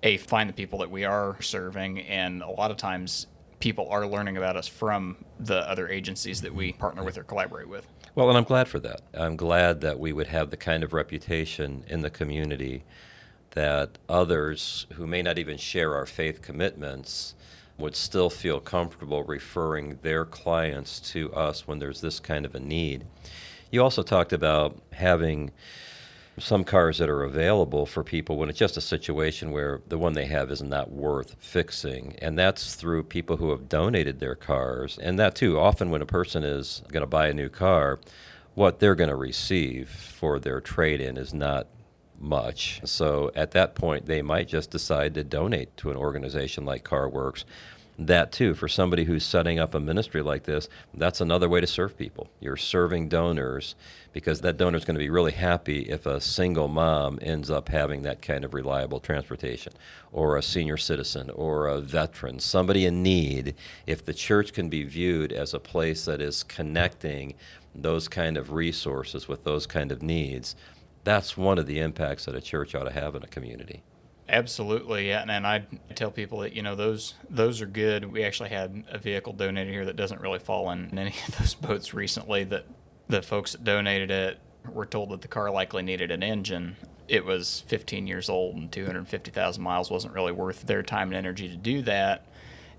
a 0.02 0.16
find 0.18 0.49
the 0.49 0.54
people 0.54 0.78
that 0.80 0.90
we 0.90 1.04
are 1.04 1.40
serving 1.42 2.00
and 2.00 2.42
a 2.42 2.50
lot 2.50 2.71
of 2.71 2.76
times 2.76 3.26
people 3.61 3.88
are 3.90 4.07
learning 4.07 4.37
about 4.37 4.57
us 4.57 4.68
from 4.68 5.16
the 5.40 5.68
other 5.68 5.88
agencies 5.88 6.40
that 6.42 6.54
we 6.54 6.73
partner 6.73 7.02
with 7.02 7.18
or 7.18 7.25
collaborate 7.25 7.68
with. 7.68 7.87
Well 8.14 8.28
and 8.28 8.38
i'm 8.38 8.45
glad 8.45 8.68
for 8.68 8.78
that. 8.80 9.00
I'm 9.14 9.37
glad 9.37 9.80
that 9.80 9.99
we 9.99 10.12
would 10.12 10.28
have 10.28 10.50
the 10.50 10.57
kind 10.57 10.83
of 10.85 10.92
reputation 10.92 11.85
in 11.88 12.02
the 12.02 12.11
community 12.11 12.85
that 13.52 13.99
others 14.09 14.87
who 14.95 15.07
may 15.07 15.23
not 15.23 15.38
even 15.38 15.57
share 15.57 15.95
our 15.95 16.07
faith 16.07 16.42
commitments 16.42 17.35
would 17.79 17.95
still 17.95 18.29
feel 18.29 18.61
comfortable 18.61 19.23
referring 19.25 19.99
their 20.03 20.25
clients 20.25 20.99
to 20.99 21.33
us 21.33 21.67
when 21.67 21.79
there's 21.79 22.01
this 22.01 22.21
kind 22.21 22.45
of 22.45 22.55
a 22.55 22.61
need. 22.61 23.07
You 23.71 23.83
also 23.83 24.03
talked 24.03 24.33
about 24.33 24.81
having 24.93 25.53
some 26.39 26.65
cars 26.65 26.99
that 26.99 27.09
are 27.09 27.25
available 27.25 27.87
for 27.87 28.05
people 28.05 28.37
when 28.37 28.49
it's 28.49 28.59
just 28.59 28.77
a 28.77 28.81
situation 28.81 29.51
where 29.51 29.81
the 29.89 29.99
one 29.99 30.13
they 30.13 30.27
have 30.27 30.51
is 30.51 30.63
not 30.63 30.91
worth 30.91 31.37
fixing. 31.39 32.17
And 32.21 32.39
that's 32.39 32.75
through 32.75 33.05
people 33.05 33.37
who 33.37 33.51
have 33.51 33.69
donated 33.69 34.21
their 34.21 34.35
cars. 34.35 34.99
And 34.99 35.19
that, 35.19 35.35
too, 35.35 35.59
often 35.59 35.91
when 35.91 36.03
a 36.03 36.07
person 36.07 36.45
is 36.45 36.83
going 36.89 37.03
to 37.03 37.09
buy 37.09 37.29
a 37.29 37.35
new 37.35 37.49
car, 37.49 37.99
what 38.55 38.79
they're 38.79 38.95
going 38.95 39.11
to 39.11 39.17
receive 39.17 39.89
for 39.89 40.39
their 40.39 40.61
trade 40.61 41.01
in 41.01 41.17
is 41.17 41.35
not 41.35 41.67
much. 42.21 42.81
So 42.85 43.31
at 43.35 43.53
that 43.53 43.75
point, 43.75 44.07
they 44.07 44.23
might 44.23 44.49
just 44.49 44.71
decide 44.71 45.15
to 45.15 45.25
donate 45.25 45.77
to 45.79 45.91
an 45.91 45.97
organization 45.97 46.65
like 46.65 46.85
CarWorks. 46.85 47.45
That 48.01 48.31
too, 48.31 48.55
for 48.55 48.69
somebody 48.69 49.03
who's 49.03 49.25
setting 49.25 49.59
up 49.59 49.75
a 49.75 49.81
ministry 49.81 50.23
like 50.23 50.45
this, 50.45 50.69
that's 50.95 51.21
another 51.21 51.49
way 51.49 51.61
to 51.61 51.67
serve 51.67 51.99
people. 51.99 52.29
You're 52.39 52.57
serving 52.57 53.09
donors 53.09 53.75
because 54.13 54.41
that 54.43 54.57
donor 54.57 54.79
is 54.79 54.85
going 54.85 54.95
to 54.95 55.01
be 55.01 55.11
really 55.11 55.33
happy 55.33 55.81
if 55.83 56.07
a 56.07 56.21
single 56.21 56.69
mom 56.69 57.19
ends 57.21 57.51
up 57.51 57.69
having 57.69 58.03
that 58.03 58.23
kind 58.23 58.45
of 58.45 58.55
reliable 58.55 59.01
transportation, 59.01 59.73
or 60.13 60.37
a 60.37 60.43
senior 60.43 60.77
citizen, 60.77 61.29
or 61.31 61.67
a 61.67 61.81
veteran, 61.81 62.39
somebody 62.39 62.87
in 62.87 63.03
need. 63.03 63.57
If 63.85 64.05
the 64.05 64.15
church 64.15 64.53
can 64.53 64.69
be 64.69 64.85
viewed 64.85 65.33
as 65.33 65.53
a 65.53 65.59
place 65.59 66.05
that 66.05 66.21
is 66.21 66.45
connecting 66.45 67.35
those 67.75 68.07
kind 68.07 68.37
of 68.37 68.53
resources 68.53 69.27
with 69.27 69.43
those 69.43 69.67
kind 69.67 69.91
of 69.91 70.03
needs, 70.03 70.55
that's 71.09 71.37
one 71.37 71.59
of 71.59 71.67
the 71.67 71.79
impacts 71.79 72.27
that 72.27 72.35
a 72.35 72.41
church 72.41 72.75
ought 72.75 72.85
to 72.85 72.93
have 72.93 73.15
in 73.15 73.23
a 73.23 73.27
community. 73.27 73.83
Absolutely, 74.29 75.11
and, 75.11 75.31
and 75.31 75.47
I 75.47 75.67
tell 75.95 76.11
people 76.11 76.41
that 76.41 76.53
you 76.53 76.62
know 76.62 76.75
those 76.75 77.15
those 77.31 77.62
are 77.62 77.67
good. 77.67 78.05
We 78.05 78.25
actually 78.25 78.50
had 78.50 78.85
a 78.91 78.99
vehicle 78.99 79.33
donated 79.33 79.73
here 79.73 79.87
that 79.87 79.97
doesn't 79.97 80.21
really 80.21 80.38
fall 80.38 80.71
in 80.71 80.90
any 80.99 81.14
of 81.27 81.38
those 81.38 81.55
boats 81.55 81.94
recently. 81.94 82.44
That 82.44 82.66
the 83.09 83.23
folks 83.23 83.53
that 83.53 83.64
donated 83.64 84.11
it 84.11 84.38
were 84.71 84.85
told 84.85 85.11
that 85.11 85.23
the 85.23 85.29
car 85.29 85.51
likely 85.51 85.83
needed 85.83 86.11
an 86.11 86.23
engine. 86.23 86.77
It 87.09 87.25
was 87.25 87.64
15 87.68 88.07
years 88.07 88.29
old 88.29 88.57
and 88.57 88.71
250,000 88.71 89.62
miles 89.62 89.90
wasn't 89.90 90.12
really 90.12 90.33
worth 90.33 90.66
their 90.66 90.83
time 90.83 91.09
and 91.09 91.16
energy 91.16 91.49
to 91.49 91.57
do 91.57 91.81
that. 91.83 92.27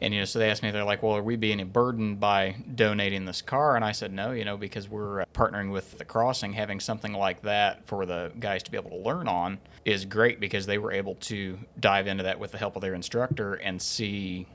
And 0.02 0.14
you 0.14 0.22
know, 0.22 0.26
so 0.26 0.40
they 0.40 0.50
asked 0.50 0.64
me, 0.64 0.72
they're 0.72 0.84
like, 0.84 1.04
"Well, 1.04 1.16
are 1.16 1.24
we 1.24 1.36
being 1.36 1.66
burdened 1.68 2.20
by 2.20 2.56
donating 2.76 3.26
this 3.26 3.42
car?" 3.42 3.76
And 3.76 3.84
I 3.84 3.92
said, 3.92 4.14
"No, 4.14 4.32
you 4.32 4.46
know, 4.46 4.58
because 4.58 4.88
we're 4.88 5.22
uh, 5.22 5.26
partnering 5.34 5.72
with 5.72 5.98
the 5.98 6.06
Crossing, 6.06 6.54
having 6.54 6.80
something 6.80 7.14
like 7.14 7.42
that 7.42 7.86
for 7.86 8.06
the 8.06 8.32
guys 8.40 8.64
to 8.64 8.72
be 8.72 8.78
able 8.78 8.92
to 8.92 8.98
learn 8.98 9.28
on 9.28 9.60
is 9.86 10.06
great 10.06 10.40
because 10.40 10.66
they 10.66 10.78
were 10.78 10.92
able 10.92 11.16
to 11.16 11.58
dive 11.80 12.08
into 12.08 12.24
that 12.24 12.40
with 12.40 12.52
the 12.52 12.58
help 12.58 12.76
of 12.76 12.82
their 12.82 12.94
instructor 12.94 13.56
and 13.56 13.82
see 13.82 14.46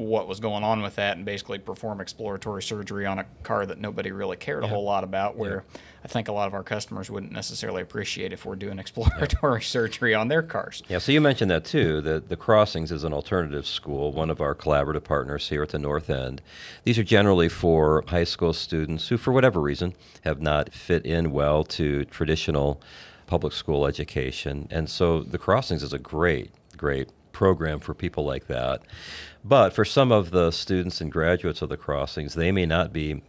what 0.00 0.26
was 0.26 0.40
going 0.40 0.64
on 0.64 0.82
with 0.82 0.96
that 0.96 1.16
and 1.16 1.24
basically 1.24 1.58
perform 1.58 2.00
exploratory 2.00 2.62
surgery 2.62 3.06
on 3.06 3.18
a 3.18 3.26
car 3.42 3.66
that 3.66 3.78
nobody 3.78 4.10
really 4.10 4.36
cared 4.36 4.64
a 4.64 4.66
whole 4.66 4.84
lot 4.84 5.04
about 5.04 5.36
where. 5.36 5.64
I 6.02 6.08
think 6.08 6.28
a 6.28 6.32
lot 6.32 6.46
of 6.46 6.54
our 6.54 6.62
customers 6.62 7.10
wouldn't 7.10 7.32
necessarily 7.32 7.82
appreciate 7.82 8.32
if 8.32 8.46
we're 8.46 8.56
doing 8.56 8.78
exploratory 8.78 9.60
surgery 9.62 10.14
on 10.14 10.28
their 10.28 10.42
cars. 10.42 10.82
Yeah, 10.88 10.96
so 10.96 11.12
you 11.12 11.20
mentioned 11.20 11.50
that 11.50 11.66
too. 11.66 12.00
The 12.00 12.20
the 12.20 12.36
Crossings 12.36 12.90
is 12.90 13.04
an 13.04 13.12
alternative 13.12 13.66
school, 13.66 14.10
one 14.10 14.30
of 14.30 14.40
our 14.40 14.54
collaborative 14.54 15.04
partners 15.04 15.50
here 15.50 15.62
at 15.62 15.68
the 15.70 15.78
North 15.78 16.08
End. 16.08 16.40
These 16.84 16.98
are 16.98 17.04
generally 17.04 17.50
for 17.50 18.02
high 18.08 18.24
school 18.24 18.54
students 18.54 19.08
who 19.08 19.18
for 19.18 19.32
whatever 19.32 19.60
reason 19.60 19.94
have 20.22 20.40
not 20.40 20.72
fit 20.72 21.04
in 21.04 21.32
well 21.32 21.64
to 21.64 22.06
traditional 22.06 22.80
public 23.26 23.52
school 23.52 23.86
education. 23.86 24.68
And 24.70 24.88
so 24.88 25.20
the 25.20 25.38
Crossings 25.38 25.82
is 25.82 25.92
a 25.92 25.98
great 25.98 26.50
great 26.76 27.10
program 27.40 27.80
for 27.80 27.94
people 27.94 28.22
like 28.22 28.48
that. 28.48 28.82
But 29.42 29.72
for 29.72 29.82
some 29.82 30.12
of 30.12 30.30
the 30.30 30.50
students 30.50 31.00
and 31.00 31.10
graduates 31.10 31.62
of 31.62 31.70
the 31.70 31.78
crossings, 31.78 32.34
they 32.34 32.52
may 32.52 32.66
not 32.66 32.92
be 32.92 33.22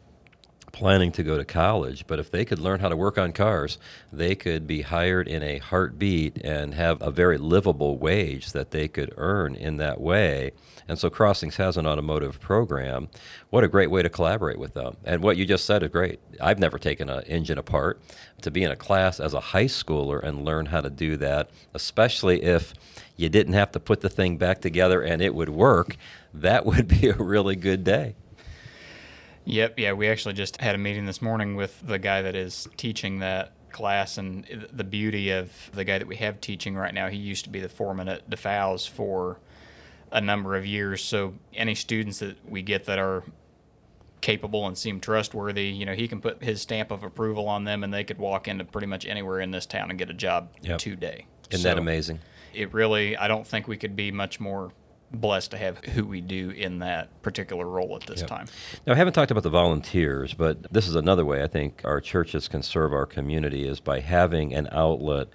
planning 0.71 1.11
to 1.11 1.23
go 1.23 1.37
to 1.37 1.45
college, 1.45 2.05
but 2.07 2.19
if 2.19 2.31
they 2.31 2.45
could 2.45 2.59
learn 2.59 2.79
how 2.79 2.89
to 2.89 2.95
work 2.95 3.17
on 3.17 3.31
cars, 3.31 3.77
they 4.11 4.35
could 4.35 4.67
be 4.67 4.81
hired 4.81 5.27
in 5.27 5.43
a 5.43 5.57
heartbeat 5.59 6.37
and 6.43 6.73
have 6.73 7.01
a 7.01 7.11
very 7.11 7.37
livable 7.37 7.97
wage 7.97 8.51
that 8.51 8.71
they 8.71 8.87
could 8.87 9.13
earn 9.17 9.55
in 9.55 9.77
that 9.77 9.99
way. 9.99 10.51
And 10.87 10.97
so 10.97 11.09
Crossings 11.09 11.57
has 11.57 11.77
an 11.77 11.85
automotive 11.85 12.39
program. 12.39 13.09
What 13.49 13.63
a 13.63 13.67
great 13.67 13.91
way 13.91 14.01
to 14.01 14.09
collaborate 14.09 14.59
with 14.59 14.73
them. 14.73 14.97
And 15.05 15.21
what 15.21 15.37
you 15.37 15.45
just 15.45 15.65
said 15.65 15.83
is 15.83 15.89
great. 15.89 16.19
I've 16.39 16.59
never 16.59 16.77
taken 16.77 17.09
an 17.09 17.23
engine 17.23 17.57
apart. 17.57 18.01
To 18.41 18.51
be 18.51 18.63
in 18.63 18.71
a 18.71 18.75
class 18.75 19.19
as 19.19 19.33
a 19.33 19.39
high 19.39 19.65
schooler 19.65 20.21
and 20.21 20.43
learn 20.43 20.65
how 20.65 20.81
to 20.81 20.89
do 20.89 21.15
that, 21.17 21.51
especially 21.73 22.41
if 22.43 22.73
you 23.15 23.29
didn't 23.29 23.53
have 23.53 23.71
to 23.73 23.79
put 23.79 24.01
the 24.01 24.09
thing 24.09 24.37
back 24.37 24.61
together 24.61 25.01
and 25.01 25.21
it 25.21 25.35
would 25.35 25.49
work, 25.49 25.95
that 26.33 26.65
would 26.65 26.87
be 26.87 27.09
a 27.09 27.15
really 27.15 27.55
good 27.55 27.83
day. 27.83 28.15
Yep, 29.45 29.79
yeah, 29.79 29.93
we 29.93 30.07
actually 30.07 30.33
just 30.33 30.59
had 30.61 30.75
a 30.75 30.77
meeting 30.77 31.05
this 31.05 31.21
morning 31.21 31.55
with 31.55 31.85
the 31.85 31.99
guy 31.99 32.21
that 32.21 32.35
is 32.35 32.67
teaching 32.77 33.19
that 33.19 33.53
class 33.71 34.17
and 34.17 34.67
the 34.71 34.83
beauty 34.83 35.31
of 35.31 35.51
the 35.73 35.83
guy 35.83 35.97
that 35.97 36.07
we 36.07 36.17
have 36.17 36.41
teaching 36.41 36.75
right 36.75 36.93
now. 36.93 37.07
He 37.07 37.17
used 37.17 37.45
to 37.45 37.49
be 37.49 37.59
the 37.59 37.69
foreman 37.69 38.07
at 38.07 38.29
DeFouw's 38.29 38.85
for 38.85 39.39
a 40.11 40.21
number 40.21 40.55
of 40.55 40.65
years. 40.65 41.03
So 41.03 41.33
any 41.53 41.73
students 41.73 42.19
that 42.19 42.37
we 42.47 42.61
get 42.61 42.85
that 42.85 42.99
are 42.99 43.23
capable 44.19 44.67
and 44.67 44.77
seem 44.77 44.99
trustworthy, 44.99 45.67
you 45.67 45.85
know, 45.85 45.95
he 45.95 46.07
can 46.07 46.21
put 46.21 46.43
his 46.43 46.61
stamp 46.61 46.91
of 46.91 47.03
approval 47.03 47.47
on 47.47 47.63
them 47.63 47.83
and 47.83 47.93
they 47.93 48.03
could 48.03 48.19
walk 48.19 48.47
into 48.47 48.65
pretty 48.65 48.87
much 48.87 49.05
anywhere 49.05 49.39
in 49.39 49.51
this 49.51 49.65
town 49.65 49.89
and 49.89 49.97
get 49.97 50.09
a 50.09 50.13
job 50.13 50.49
yep. 50.61 50.77
today. 50.77 51.25
Isn't 51.49 51.63
so, 51.63 51.69
that 51.69 51.77
amazing? 51.79 52.19
it 52.53 52.73
really, 52.73 53.17
I 53.17 53.27
don't 53.27 53.45
think 53.45 53.67
we 53.67 53.77
could 53.77 53.95
be 53.95 54.11
much 54.11 54.39
more 54.39 54.71
blessed 55.13 55.51
to 55.51 55.57
have 55.57 55.77
who 55.79 56.05
we 56.05 56.21
do 56.21 56.51
in 56.51 56.79
that 56.79 57.21
particular 57.21 57.65
role 57.65 57.95
at 57.95 58.07
this 58.07 58.21
yep. 58.21 58.29
time. 58.29 58.47
Now, 58.85 58.93
I 58.93 58.95
haven't 58.95 59.13
talked 59.13 59.31
about 59.31 59.43
the 59.43 59.49
volunteers, 59.49 60.33
but 60.33 60.71
this 60.71 60.87
is 60.87 60.95
another 60.95 61.25
way 61.25 61.43
I 61.43 61.47
think 61.47 61.81
our 61.83 61.99
churches 61.99 62.47
can 62.47 62.63
serve 62.63 62.93
our 62.93 63.05
community 63.05 63.67
is 63.67 63.79
by 63.79 63.99
having 63.99 64.53
an 64.53 64.69
outlet 64.71 65.27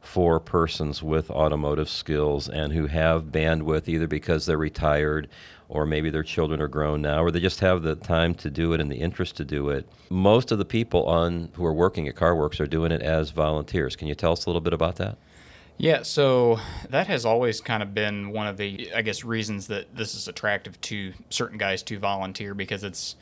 for 0.00 0.38
persons 0.38 1.02
with 1.02 1.30
automotive 1.30 1.88
skills 1.88 2.48
and 2.48 2.72
who 2.72 2.86
have 2.86 3.24
bandwidth 3.24 3.88
either 3.88 4.06
because 4.06 4.44
they're 4.46 4.58
retired 4.58 5.28
or 5.68 5.86
maybe 5.86 6.10
their 6.10 6.22
children 6.22 6.60
are 6.60 6.68
grown 6.68 7.00
now 7.00 7.22
or 7.22 7.30
they 7.30 7.40
just 7.40 7.60
have 7.60 7.82
the 7.82 7.94
time 7.94 8.34
to 8.34 8.50
do 8.50 8.74
it 8.74 8.80
and 8.80 8.92
the 8.92 8.96
interest 8.96 9.36
to 9.36 9.44
do 9.44 9.70
it. 9.70 9.88
Most 10.10 10.52
of 10.52 10.58
the 10.58 10.64
people 10.64 11.06
on 11.06 11.48
who 11.54 11.64
are 11.64 11.72
working 11.72 12.06
at 12.06 12.14
CarWorks 12.14 12.60
are 12.60 12.66
doing 12.66 12.92
it 12.92 13.00
as 13.00 13.30
volunteers. 13.30 13.96
Can 13.96 14.06
you 14.06 14.14
tell 14.14 14.32
us 14.32 14.44
a 14.44 14.50
little 14.50 14.60
bit 14.60 14.74
about 14.74 14.96
that? 14.96 15.16
Yeah, 15.76 16.02
so 16.02 16.60
that 16.90 17.08
has 17.08 17.24
always 17.24 17.60
kind 17.60 17.82
of 17.82 17.94
been 17.94 18.30
one 18.30 18.46
of 18.46 18.56
the, 18.56 18.92
I 18.94 19.02
guess, 19.02 19.24
reasons 19.24 19.66
that 19.66 19.94
this 19.94 20.14
is 20.14 20.28
attractive 20.28 20.80
to 20.82 21.12
certain 21.30 21.58
guys 21.58 21.82
to 21.84 21.98
volunteer 21.98 22.54
because 22.54 22.84
it's, 22.84 23.16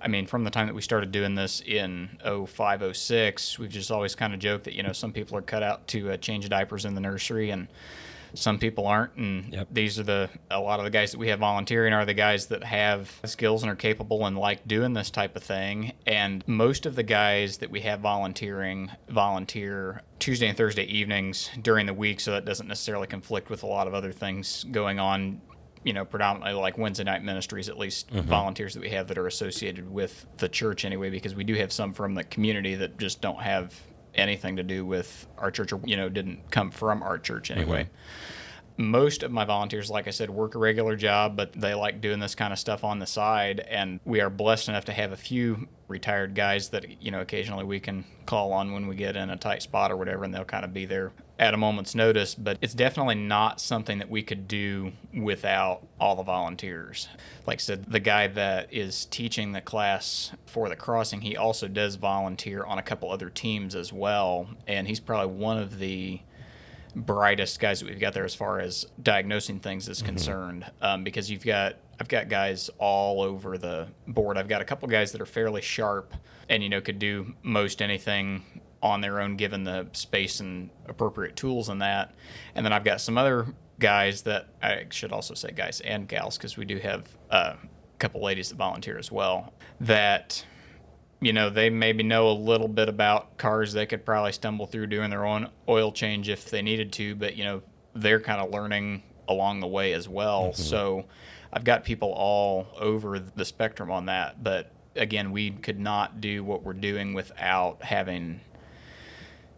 I 0.00 0.06
mean, 0.06 0.26
from 0.26 0.44
the 0.44 0.50
time 0.50 0.68
that 0.68 0.74
we 0.74 0.82
started 0.82 1.10
doing 1.10 1.34
this 1.34 1.60
in 1.60 2.18
05, 2.24 2.96
06, 2.96 3.58
we've 3.58 3.70
just 3.70 3.90
always 3.90 4.14
kind 4.14 4.32
of 4.32 4.38
joked 4.38 4.64
that, 4.64 4.74
you 4.74 4.84
know, 4.84 4.92
some 4.92 5.12
people 5.12 5.36
are 5.36 5.42
cut 5.42 5.64
out 5.64 5.88
to 5.88 6.12
uh, 6.12 6.16
change 6.16 6.48
diapers 6.48 6.84
in 6.84 6.94
the 6.94 7.00
nursery 7.00 7.50
and 7.50 7.66
some 8.34 8.58
people 8.58 8.86
aren't 8.86 9.14
and 9.16 9.52
Yep. 9.52 9.68
these 9.70 9.98
are 9.98 10.02
the 10.02 10.30
a 10.50 10.60
lot 10.60 10.78
of 10.80 10.84
the 10.84 10.90
guys 10.90 11.12
that 11.12 11.18
we 11.18 11.28
have 11.28 11.40
volunteering 11.40 11.92
are 11.92 12.04
the 12.04 12.14
guys 12.14 12.46
that 12.46 12.62
have 12.64 13.10
skills 13.24 13.62
and 13.62 13.70
are 13.70 13.76
capable 13.76 14.26
and 14.26 14.36
like 14.38 14.66
doing 14.66 14.92
this 14.92 15.10
type 15.10 15.36
of 15.36 15.42
thing 15.42 15.92
and 16.06 16.44
most 16.46 16.86
of 16.86 16.96
the 16.96 17.02
guys 17.02 17.58
that 17.58 17.70
we 17.70 17.80
have 17.80 18.00
volunteering 18.00 18.90
volunteer 19.08 20.02
tuesday 20.18 20.48
and 20.48 20.56
thursday 20.56 20.84
evenings 20.84 21.50
during 21.62 21.86
the 21.86 21.94
week 21.94 22.20
so 22.20 22.32
that 22.32 22.44
doesn't 22.44 22.68
necessarily 22.68 23.06
conflict 23.06 23.50
with 23.50 23.62
a 23.62 23.66
lot 23.66 23.86
of 23.86 23.94
other 23.94 24.12
things 24.12 24.64
going 24.70 24.98
on 24.98 25.40
you 25.84 25.92
know 25.92 26.04
predominantly 26.04 26.52
like 26.60 26.76
wednesday 26.76 27.04
night 27.04 27.22
ministries 27.24 27.68
at 27.68 27.78
least 27.78 28.10
mm-hmm. 28.10 28.28
volunteers 28.28 28.74
that 28.74 28.80
we 28.80 28.90
have 28.90 29.08
that 29.08 29.16
are 29.16 29.26
associated 29.26 29.90
with 29.90 30.26
the 30.36 30.48
church 30.48 30.84
anyway 30.84 31.08
because 31.08 31.34
we 31.34 31.44
do 31.44 31.54
have 31.54 31.72
some 31.72 31.92
from 31.92 32.14
the 32.14 32.24
community 32.24 32.74
that 32.74 32.98
just 32.98 33.20
don't 33.20 33.40
have 33.40 33.74
anything 34.14 34.56
to 34.56 34.62
do 34.62 34.84
with 34.84 35.26
our 35.38 35.50
church 35.50 35.72
or 35.72 35.80
you 35.84 35.96
know 35.96 36.08
didn't 36.08 36.50
come 36.50 36.70
from 36.70 37.02
our 37.02 37.18
church 37.18 37.50
anyway 37.50 37.84
mm-hmm. 37.84 37.94
Most 38.80 39.22
of 39.22 39.30
my 39.30 39.44
volunteers, 39.44 39.90
like 39.90 40.08
I 40.08 40.10
said, 40.10 40.30
work 40.30 40.54
a 40.54 40.58
regular 40.58 40.96
job, 40.96 41.36
but 41.36 41.52
they 41.52 41.74
like 41.74 42.00
doing 42.00 42.18
this 42.18 42.34
kind 42.34 42.52
of 42.52 42.58
stuff 42.58 42.82
on 42.82 42.98
the 42.98 43.06
side. 43.06 43.60
And 43.60 44.00
we 44.04 44.20
are 44.20 44.30
blessed 44.30 44.68
enough 44.68 44.86
to 44.86 44.92
have 44.92 45.12
a 45.12 45.16
few 45.16 45.68
retired 45.86 46.34
guys 46.34 46.70
that, 46.70 47.02
you 47.02 47.10
know, 47.10 47.20
occasionally 47.20 47.64
we 47.64 47.78
can 47.78 48.04
call 48.24 48.52
on 48.52 48.72
when 48.72 48.86
we 48.86 48.96
get 48.96 49.16
in 49.16 49.28
a 49.28 49.36
tight 49.36 49.62
spot 49.62 49.92
or 49.92 49.96
whatever, 49.96 50.24
and 50.24 50.32
they'll 50.32 50.44
kind 50.44 50.64
of 50.64 50.72
be 50.72 50.86
there 50.86 51.12
at 51.38 51.52
a 51.52 51.58
moment's 51.58 51.94
notice. 51.94 52.34
But 52.34 52.56
it's 52.62 52.72
definitely 52.72 53.16
not 53.16 53.60
something 53.60 53.98
that 53.98 54.08
we 54.08 54.22
could 54.22 54.48
do 54.48 54.92
without 55.14 55.86
all 56.00 56.16
the 56.16 56.22
volunteers. 56.22 57.08
Like 57.46 57.58
I 57.58 57.60
said, 57.60 57.84
the 57.86 58.00
guy 58.00 58.28
that 58.28 58.72
is 58.72 59.04
teaching 59.06 59.52
the 59.52 59.60
class 59.60 60.32
for 60.46 60.70
the 60.70 60.76
crossing, 60.76 61.20
he 61.20 61.36
also 61.36 61.68
does 61.68 61.96
volunteer 61.96 62.64
on 62.64 62.78
a 62.78 62.82
couple 62.82 63.10
other 63.10 63.28
teams 63.28 63.74
as 63.74 63.92
well. 63.92 64.48
And 64.66 64.88
he's 64.88 65.00
probably 65.00 65.34
one 65.34 65.58
of 65.58 65.78
the 65.78 66.20
brightest 66.94 67.60
guys 67.60 67.80
that 67.80 67.88
we've 67.88 68.00
got 68.00 68.12
there 68.12 68.24
as 68.24 68.34
far 68.34 68.60
as 68.60 68.86
diagnosing 69.02 69.60
things 69.60 69.88
is 69.88 70.02
concerned 70.02 70.64
um, 70.80 71.04
because 71.04 71.30
you've 71.30 71.44
got 71.44 71.76
I've 72.00 72.08
got 72.08 72.28
guys 72.30 72.70
all 72.78 73.20
over 73.20 73.58
the 73.58 73.88
board. 74.06 74.38
I've 74.38 74.48
got 74.48 74.62
a 74.62 74.64
couple 74.64 74.88
guys 74.88 75.12
that 75.12 75.20
are 75.20 75.26
fairly 75.26 75.60
sharp 75.60 76.14
and 76.48 76.62
you 76.62 76.68
know 76.68 76.80
could 76.80 76.98
do 76.98 77.34
most 77.42 77.82
anything 77.82 78.42
on 78.82 79.00
their 79.00 79.20
own 79.20 79.36
given 79.36 79.64
the 79.64 79.86
space 79.92 80.40
and 80.40 80.70
appropriate 80.88 81.36
tools 81.36 81.68
and 81.68 81.82
that. 81.82 82.14
And 82.54 82.64
then 82.64 82.72
I've 82.72 82.84
got 82.84 83.00
some 83.00 83.18
other 83.18 83.46
guys 83.78 84.22
that 84.22 84.48
I 84.62 84.86
should 84.90 85.12
also 85.12 85.34
say 85.34 85.50
guys 85.52 85.80
and 85.80 86.08
gals 86.08 86.36
because 86.36 86.56
we 86.56 86.64
do 86.64 86.78
have 86.78 87.08
uh, 87.30 87.54
a 87.62 87.98
couple 87.98 88.22
ladies 88.22 88.48
that 88.50 88.56
volunteer 88.56 88.98
as 88.98 89.12
well 89.12 89.52
that 89.80 90.44
you 91.20 91.32
know, 91.32 91.50
they 91.50 91.70
maybe 91.70 92.02
know 92.02 92.30
a 92.30 92.32
little 92.32 92.68
bit 92.68 92.88
about 92.88 93.36
cars. 93.36 93.72
They 93.72 93.86
could 93.86 94.04
probably 94.04 94.32
stumble 94.32 94.66
through 94.66 94.86
doing 94.86 95.10
their 95.10 95.26
own 95.26 95.50
oil 95.68 95.92
change 95.92 96.28
if 96.28 96.50
they 96.50 96.62
needed 96.62 96.92
to, 96.94 97.14
but 97.14 97.36
you 97.36 97.44
know, 97.44 97.62
they're 97.94 98.20
kind 98.20 98.40
of 98.40 98.50
learning 98.50 99.02
along 99.28 99.60
the 99.60 99.66
way 99.66 99.92
as 99.92 100.08
well. 100.08 100.48
Mm-hmm. 100.48 100.62
So 100.62 101.04
I've 101.52 101.64
got 101.64 101.84
people 101.84 102.12
all 102.12 102.66
over 102.78 103.18
the 103.18 103.44
spectrum 103.44 103.90
on 103.90 104.06
that. 104.06 104.42
But 104.42 104.72
again, 104.96 105.30
we 105.30 105.50
could 105.50 105.78
not 105.78 106.20
do 106.20 106.42
what 106.42 106.62
we're 106.62 106.72
doing 106.72 107.14
without 107.14 107.82
having 107.82 108.40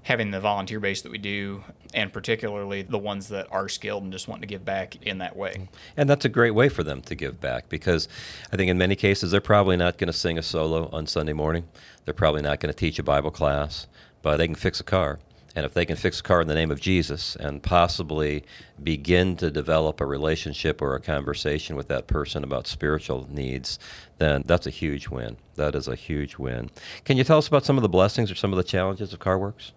having 0.03 0.31
the 0.31 0.41
volunteer 0.41 0.81
base 0.81 1.03
that 1.03 1.13
we 1.13 1.19
do 1.19 1.63
and 1.95 2.13
particularly 2.13 2.83
the 2.83 2.99
ones 2.99 3.29
that 3.29 3.47
are 3.53 3.69
skilled 3.69 4.03
and 4.03 4.13
just 4.13 4.29
want 4.29 4.41
to 4.41 4.47
give 4.47 4.65
back 4.65 4.97
in 5.03 5.19
that 5.19 5.37
way. 5.37 5.69
And 5.97 6.09
that's 6.09 6.25
a 6.25 6.29
great 6.29 6.53
way 6.53 6.69
for 6.69 6.83
them 6.83 7.03
to 7.03 7.15
give 7.15 7.41
back 7.41 7.69
because 7.69 8.09
I 8.53 8.57
think 8.57 8.71
in 8.71 8.79
many 8.79 8.97
cases 8.97 9.31
they're 9.31 9.41
probably 9.41 9.77
not 9.77 9.99
going 9.99 10.09
to 10.09 10.13
sing 10.13 10.39
a 10.39 10.43
solo 10.43 10.89
on 10.93 11.07
Sunday 11.07 11.33
morning. 11.33 11.69
They're 12.05 12.15
probably 12.15 12.43
not 12.43 12.61
going 12.61 12.73
to 12.73 12.79
teach 12.79 12.99
a 12.99 13.03
Bible 13.03 13.31
class, 13.31 13.87
but 14.23 14.39
they 14.39 14.47
can 14.47 14.57
fix 14.57 14.81
a 14.81 14.85
car. 14.85 15.21
And 15.55 15.67
if 15.67 15.75
they 15.75 15.85
can 15.85 15.97
fix 15.97 16.21
a 16.21 16.23
car 16.23 16.41
in 16.41 16.49
the 16.49 16.55
name 16.55 16.71
of 16.71 16.81
Jesus 16.81 17.37
and 17.37 17.63
possibly 17.63 18.43
begin 18.83 19.37
to 19.37 19.51
develop 19.51 20.01
a 20.01 20.07
relationship 20.07 20.81
or 20.81 20.95
a 20.95 21.01
conversation 21.01 21.77
with 21.77 21.89
that 21.89 22.07
person 22.07 22.43
about 22.43 22.67
spiritual 22.67 23.29
needs, 23.31 23.79
then 24.19 24.45
that's 24.47 24.67
a 24.67 24.71
huge 24.71 25.09
win. 25.09 25.37
That 25.57 25.75
is 25.75 25.89
a 25.89 25.95
huge 25.95 26.39
win. 26.39 26.71
Can 27.05 27.19
you 27.19 27.25
tell 27.25 27.37
us 27.37 27.49
about 27.49 27.67
some 27.67 27.77
of 27.77 27.83
the 27.83 27.89
blessings 27.89 28.31
or 28.31 28.35
some 28.35 28.53
of 28.53 28.57
the 28.57 28.65
challenges 28.65 29.13
of 29.13 29.21
CarWorks? 29.21 29.73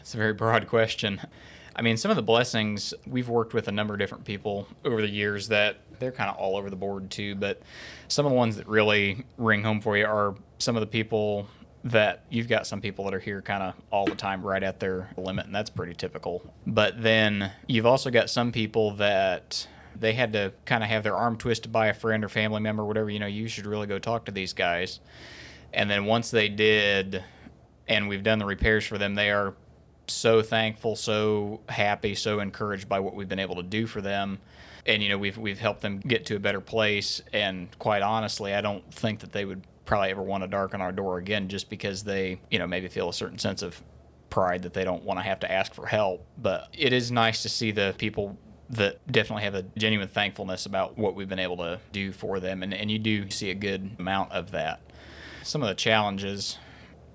It's 0.00 0.14
a 0.14 0.16
very 0.16 0.32
broad 0.32 0.66
question. 0.66 1.20
I 1.76 1.82
mean, 1.82 1.96
some 1.96 2.10
of 2.10 2.16
the 2.16 2.22
blessings, 2.22 2.92
we've 3.06 3.28
worked 3.28 3.54
with 3.54 3.68
a 3.68 3.72
number 3.72 3.94
of 3.94 4.00
different 4.00 4.24
people 4.24 4.66
over 4.84 5.00
the 5.00 5.08
years 5.08 5.48
that 5.48 5.78
they're 5.98 6.12
kind 6.12 6.30
of 6.30 6.36
all 6.36 6.56
over 6.56 6.68
the 6.68 6.76
board 6.76 7.10
too, 7.10 7.34
but 7.34 7.62
some 8.08 8.26
of 8.26 8.32
the 8.32 8.36
ones 8.36 8.56
that 8.56 8.66
really 8.66 9.24
ring 9.38 9.62
home 9.62 9.80
for 9.80 9.96
you 9.96 10.04
are 10.04 10.34
some 10.58 10.76
of 10.76 10.80
the 10.80 10.86
people 10.86 11.46
that 11.84 12.24
you've 12.28 12.48
got 12.48 12.66
some 12.66 12.80
people 12.80 13.04
that 13.04 13.14
are 13.14 13.20
here 13.20 13.40
kind 13.40 13.62
of 13.62 13.74
all 13.90 14.04
the 14.04 14.14
time 14.14 14.42
right 14.42 14.62
at 14.62 14.80
their 14.80 15.08
limit, 15.16 15.46
and 15.46 15.54
that's 15.54 15.70
pretty 15.70 15.94
typical. 15.94 16.42
But 16.66 17.02
then 17.02 17.52
you've 17.66 17.86
also 17.86 18.10
got 18.10 18.28
some 18.28 18.52
people 18.52 18.92
that 18.96 19.66
they 19.98 20.12
had 20.12 20.32
to 20.34 20.52
kind 20.64 20.82
of 20.82 20.90
have 20.90 21.02
their 21.02 21.16
arm 21.16 21.36
twisted 21.36 21.72
by 21.72 21.86
a 21.86 21.94
friend 21.94 22.24
or 22.24 22.28
family 22.28 22.60
member, 22.60 22.82
or 22.82 22.86
whatever, 22.86 23.10
you 23.10 23.18
know, 23.18 23.26
you 23.26 23.48
should 23.48 23.66
really 23.66 23.86
go 23.86 23.98
talk 23.98 24.26
to 24.26 24.32
these 24.32 24.52
guys. 24.52 25.00
And 25.72 25.88
then 25.88 26.04
once 26.04 26.30
they 26.30 26.48
did, 26.48 27.22
and 27.88 28.08
we've 28.08 28.22
done 28.22 28.38
the 28.38 28.46
repairs 28.46 28.84
for 28.86 28.98
them, 28.98 29.14
they 29.14 29.30
are 29.30 29.54
so 30.10 30.42
thankful, 30.42 30.96
so 30.96 31.60
happy, 31.68 32.14
so 32.14 32.40
encouraged 32.40 32.88
by 32.88 33.00
what 33.00 33.14
we've 33.14 33.28
been 33.28 33.38
able 33.38 33.56
to 33.56 33.62
do 33.62 33.86
for 33.86 34.00
them. 34.00 34.38
And 34.86 35.02
you 35.02 35.08
know, 35.08 35.18
we've 35.18 35.36
we've 35.36 35.58
helped 35.58 35.82
them 35.82 35.98
get 35.98 36.26
to 36.26 36.36
a 36.36 36.40
better 36.40 36.60
place. 36.60 37.22
And 37.32 37.68
quite 37.78 38.02
honestly, 38.02 38.54
I 38.54 38.60
don't 38.60 38.92
think 38.92 39.20
that 39.20 39.32
they 39.32 39.44
would 39.44 39.62
probably 39.84 40.10
ever 40.10 40.22
want 40.22 40.42
to 40.44 40.48
darken 40.48 40.80
our 40.80 40.92
door 40.92 41.18
again, 41.18 41.48
just 41.48 41.68
because 41.68 42.04
they, 42.04 42.40
you 42.50 42.58
know, 42.58 42.66
maybe 42.66 42.88
feel 42.88 43.08
a 43.08 43.12
certain 43.14 43.38
sense 43.38 43.62
of 43.62 43.80
pride 44.30 44.62
that 44.62 44.72
they 44.72 44.84
don't 44.84 45.02
want 45.02 45.18
to 45.18 45.22
have 45.24 45.40
to 45.40 45.50
ask 45.50 45.74
for 45.74 45.86
help. 45.86 46.24
But 46.38 46.68
it 46.72 46.92
is 46.92 47.10
nice 47.10 47.42
to 47.42 47.48
see 47.48 47.72
the 47.72 47.94
people 47.98 48.38
that 48.70 49.04
definitely 49.10 49.42
have 49.42 49.56
a 49.56 49.64
genuine 49.76 50.08
thankfulness 50.08 50.64
about 50.64 50.96
what 50.96 51.16
we've 51.16 51.28
been 51.28 51.40
able 51.40 51.56
to 51.56 51.80
do 51.92 52.12
for 52.12 52.40
them, 52.40 52.62
and 52.62 52.72
and 52.72 52.90
you 52.90 52.98
do 52.98 53.28
see 53.30 53.50
a 53.50 53.54
good 53.54 53.96
amount 53.98 54.32
of 54.32 54.52
that. 54.52 54.80
Some 55.42 55.62
of 55.62 55.68
the 55.68 55.74
challenges, 55.74 56.58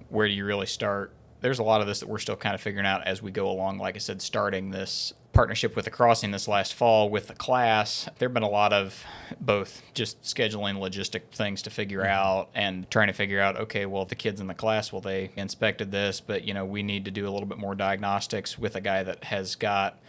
where 0.10 0.28
do 0.28 0.34
you 0.34 0.46
really 0.46 0.66
start? 0.66 1.14
There's 1.46 1.60
a 1.60 1.64
lot 1.64 1.80
of 1.80 1.86
this 1.86 2.00
that 2.00 2.10
we're 2.10 2.18
still 2.18 2.36
kind 2.36 2.56
of 2.56 2.62
figuring 2.62 2.88
out 2.88 3.06
as 3.06 3.22
we 3.22 3.30
go 3.30 3.48
along. 3.52 3.78
Like 3.78 3.94
I 3.94 4.00
said, 4.00 4.20
starting 4.20 4.72
this 4.72 5.14
partnership 5.32 5.76
with 5.76 5.86
the 5.86 5.92
crossing 5.92 6.32
this 6.32 6.48
last 6.48 6.74
fall 6.74 7.08
with 7.08 7.28
the 7.28 7.36
class, 7.36 8.10
there 8.18 8.28
have 8.28 8.34
been 8.34 8.42
a 8.42 8.50
lot 8.50 8.74
of 8.74 9.04
both 9.40 9.84
just 9.94 10.20
scheduling 10.24 10.80
logistic 10.80 11.22
things 11.32 11.62
to 11.62 11.70
figure 11.70 12.00
mm-hmm. 12.00 12.10
out 12.10 12.50
and 12.56 12.90
trying 12.90 13.06
to 13.08 13.14
figure 13.14 13.40
out, 13.40 13.58
okay, 13.58 13.86
well, 13.86 14.06
the 14.06 14.16
kids 14.16 14.42
in 14.42 14.48
the 14.48 14.56
class, 14.56 14.92
well, 14.92 15.02
they 15.02 15.30
inspected 15.36 15.92
this, 15.92 16.20
but, 16.20 16.46
you 16.46 16.56
know, 16.56 16.66
we 16.66 16.82
need 16.82 17.06
to 17.06 17.12
do 17.12 17.28
a 17.28 17.32
little 17.32 17.48
bit 17.48 17.60
more 17.60 17.76
diagnostics 17.76 18.58
with 18.58 18.76
a 18.76 18.82
guy 18.82 19.04
that 19.04 19.24
has 19.26 19.56
got 19.56 20.00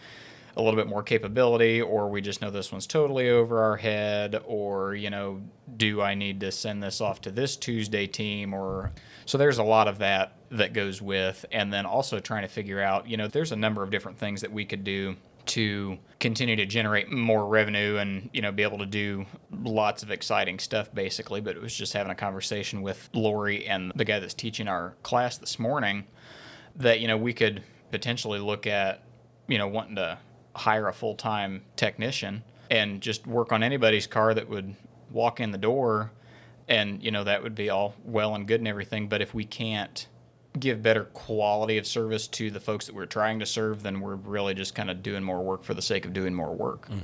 a 0.55 0.61
little 0.61 0.75
bit 0.75 0.87
more 0.87 1.03
capability 1.03 1.83
or 1.83 2.09
we 2.09 2.19
just 2.19 2.41
know 2.41 2.49
this 2.49 2.71
one's 2.71 2.87
totally 2.87 3.29
over 3.29 3.61
our 3.61 3.77
head 3.77 4.41
or 4.47 4.95
you 4.95 5.11
know 5.11 5.39
do 5.77 6.01
i 6.01 6.15
need 6.15 6.39
to 6.39 6.51
send 6.51 6.81
this 6.81 6.99
off 6.99 7.21
to 7.21 7.29
this 7.29 7.55
tuesday 7.55 8.07
team 8.07 8.55
or 8.55 8.91
so 9.27 9.37
there's 9.37 9.59
a 9.59 9.63
lot 9.63 9.87
of 9.87 9.99
that 9.99 10.33
that 10.49 10.73
goes 10.73 11.01
with 11.01 11.45
and 11.51 11.71
then 11.71 11.85
also 11.85 12.19
trying 12.19 12.41
to 12.41 12.47
figure 12.47 12.81
out 12.81 13.07
you 13.07 13.17
know 13.17 13.27
there's 13.27 13.51
a 13.51 13.55
number 13.55 13.83
of 13.83 13.91
different 13.91 14.17
things 14.17 14.41
that 14.41 14.51
we 14.51 14.65
could 14.65 14.83
do 14.83 15.15
to 15.45 15.97
continue 16.19 16.55
to 16.55 16.65
generate 16.65 17.11
more 17.11 17.47
revenue 17.47 17.97
and 17.97 18.29
you 18.33 18.41
know 18.41 18.51
be 18.51 18.63
able 18.63 18.77
to 18.77 18.85
do 18.85 19.25
lots 19.63 20.03
of 20.03 20.11
exciting 20.11 20.59
stuff 20.59 20.93
basically. 20.93 21.41
But 21.41 21.55
it 21.55 21.61
was 21.61 21.75
just 21.75 21.93
having 21.93 22.11
a 22.11 22.15
conversation 22.15 22.81
with 22.81 23.09
lori 23.13 23.65
and 23.65 23.91
the 23.95 24.05
guy 24.05 24.19
that's 24.19 24.33
teaching 24.33 24.67
our 24.67 24.93
class 25.03 25.37
this 25.37 25.57
morning 25.57 26.05
that 26.75 26.99
you 26.99 27.07
know 27.07 27.17
we 27.17 27.33
could 27.33 27.63
potentially 27.91 28.39
look 28.39 28.67
at 28.67 29.03
you 29.47 29.57
know 29.57 29.67
wanting 29.67 29.95
to 29.95 30.17
hire 30.55 30.87
a 30.87 30.93
full 30.93 31.15
time 31.15 31.63
technician 31.75 32.43
and 32.69 33.01
just 33.01 33.25
work 33.25 33.51
on 33.51 33.63
anybody's 33.63 34.07
car 34.07 34.33
that 34.33 34.47
would 34.49 34.75
walk 35.11 35.39
in 35.39 35.51
the 35.51 35.57
door 35.57 36.11
and 36.67 37.01
you 37.03 37.11
know 37.11 37.23
that 37.23 37.41
would 37.41 37.55
be 37.55 37.69
all 37.69 37.93
well 38.03 38.35
and 38.35 38.47
good 38.47 38.59
and 38.59 38.67
everything 38.67 39.07
but 39.07 39.21
if 39.21 39.33
we 39.33 39.45
can't 39.45 40.07
give 40.59 40.81
better 40.81 41.05
quality 41.05 41.77
of 41.77 41.85
service 41.85 42.27
to 42.27 42.49
the 42.49 42.59
folks 42.59 42.87
that 42.87 42.95
we're 42.95 43.05
trying 43.05 43.39
to 43.39 43.45
serve 43.45 43.83
then 43.83 43.99
we're 43.99 44.15
really 44.15 44.53
just 44.53 44.75
kind 44.75 44.89
of 44.89 45.03
doing 45.03 45.23
more 45.23 45.41
work 45.41 45.63
for 45.63 45.73
the 45.73 45.81
sake 45.81 46.05
of 46.05 46.13
doing 46.13 46.33
more 46.33 46.53
work. 46.53 46.87
Mm-hmm. 46.87 47.01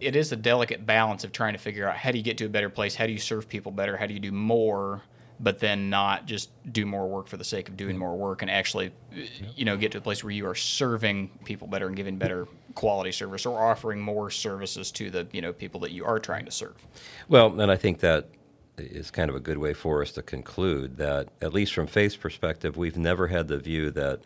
It 0.00 0.16
is 0.16 0.32
a 0.32 0.36
delicate 0.36 0.84
balance 0.84 1.22
of 1.22 1.30
trying 1.30 1.52
to 1.52 1.58
figure 1.58 1.88
out 1.88 1.96
how 1.96 2.10
do 2.10 2.18
you 2.18 2.24
get 2.24 2.38
to 2.38 2.46
a 2.46 2.48
better 2.48 2.70
place 2.70 2.94
how 2.94 3.06
do 3.06 3.12
you 3.12 3.18
serve 3.18 3.48
people 3.48 3.72
better 3.72 3.96
how 3.96 4.06
do 4.06 4.14
you 4.14 4.20
do 4.20 4.32
more 4.32 5.02
but 5.40 5.58
then 5.58 5.90
not 5.90 6.26
just 6.26 6.50
do 6.72 6.86
more 6.86 7.08
work 7.08 7.26
for 7.26 7.36
the 7.36 7.44
sake 7.44 7.68
of 7.68 7.76
doing 7.76 7.98
more 7.98 8.16
work 8.16 8.42
and 8.42 8.50
actually 8.50 8.92
you 9.56 9.64
know 9.64 9.76
get 9.76 9.90
to 9.92 9.98
a 9.98 10.00
place 10.00 10.22
where 10.22 10.30
you 10.30 10.46
are 10.46 10.54
serving 10.54 11.28
people 11.44 11.66
better 11.66 11.86
and 11.86 11.96
giving 11.96 12.16
better 12.16 12.46
quality 12.74 13.12
service 13.12 13.46
or 13.46 13.62
offering 13.62 14.00
more 14.00 14.30
services 14.30 14.90
to 14.90 15.10
the 15.10 15.26
you 15.32 15.40
know 15.40 15.52
people 15.52 15.80
that 15.80 15.90
you 15.90 16.04
are 16.04 16.18
trying 16.18 16.44
to 16.44 16.50
serve. 16.50 16.74
Well, 17.28 17.60
and 17.60 17.70
I 17.70 17.76
think 17.76 18.00
that 18.00 18.28
is 18.78 19.10
kind 19.10 19.28
of 19.28 19.36
a 19.36 19.40
good 19.40 19.58
way 19.58 19.74
for 19.74 20.02
us 20.02 20.12
to 20.12 20.22
conclude 20.22 20.96
that, 20.96 21.28
at 21.40 21.52
least 21.52 21.74
from 21.74 21.86
Faith's 21.86 22.16
perspective, 22.16 22.76
we've 22.76 22.96
never 22.96 23.26
had 23.26 23.48
the 23.48 23.58
view 23.58 23.90
that 23.92 24.20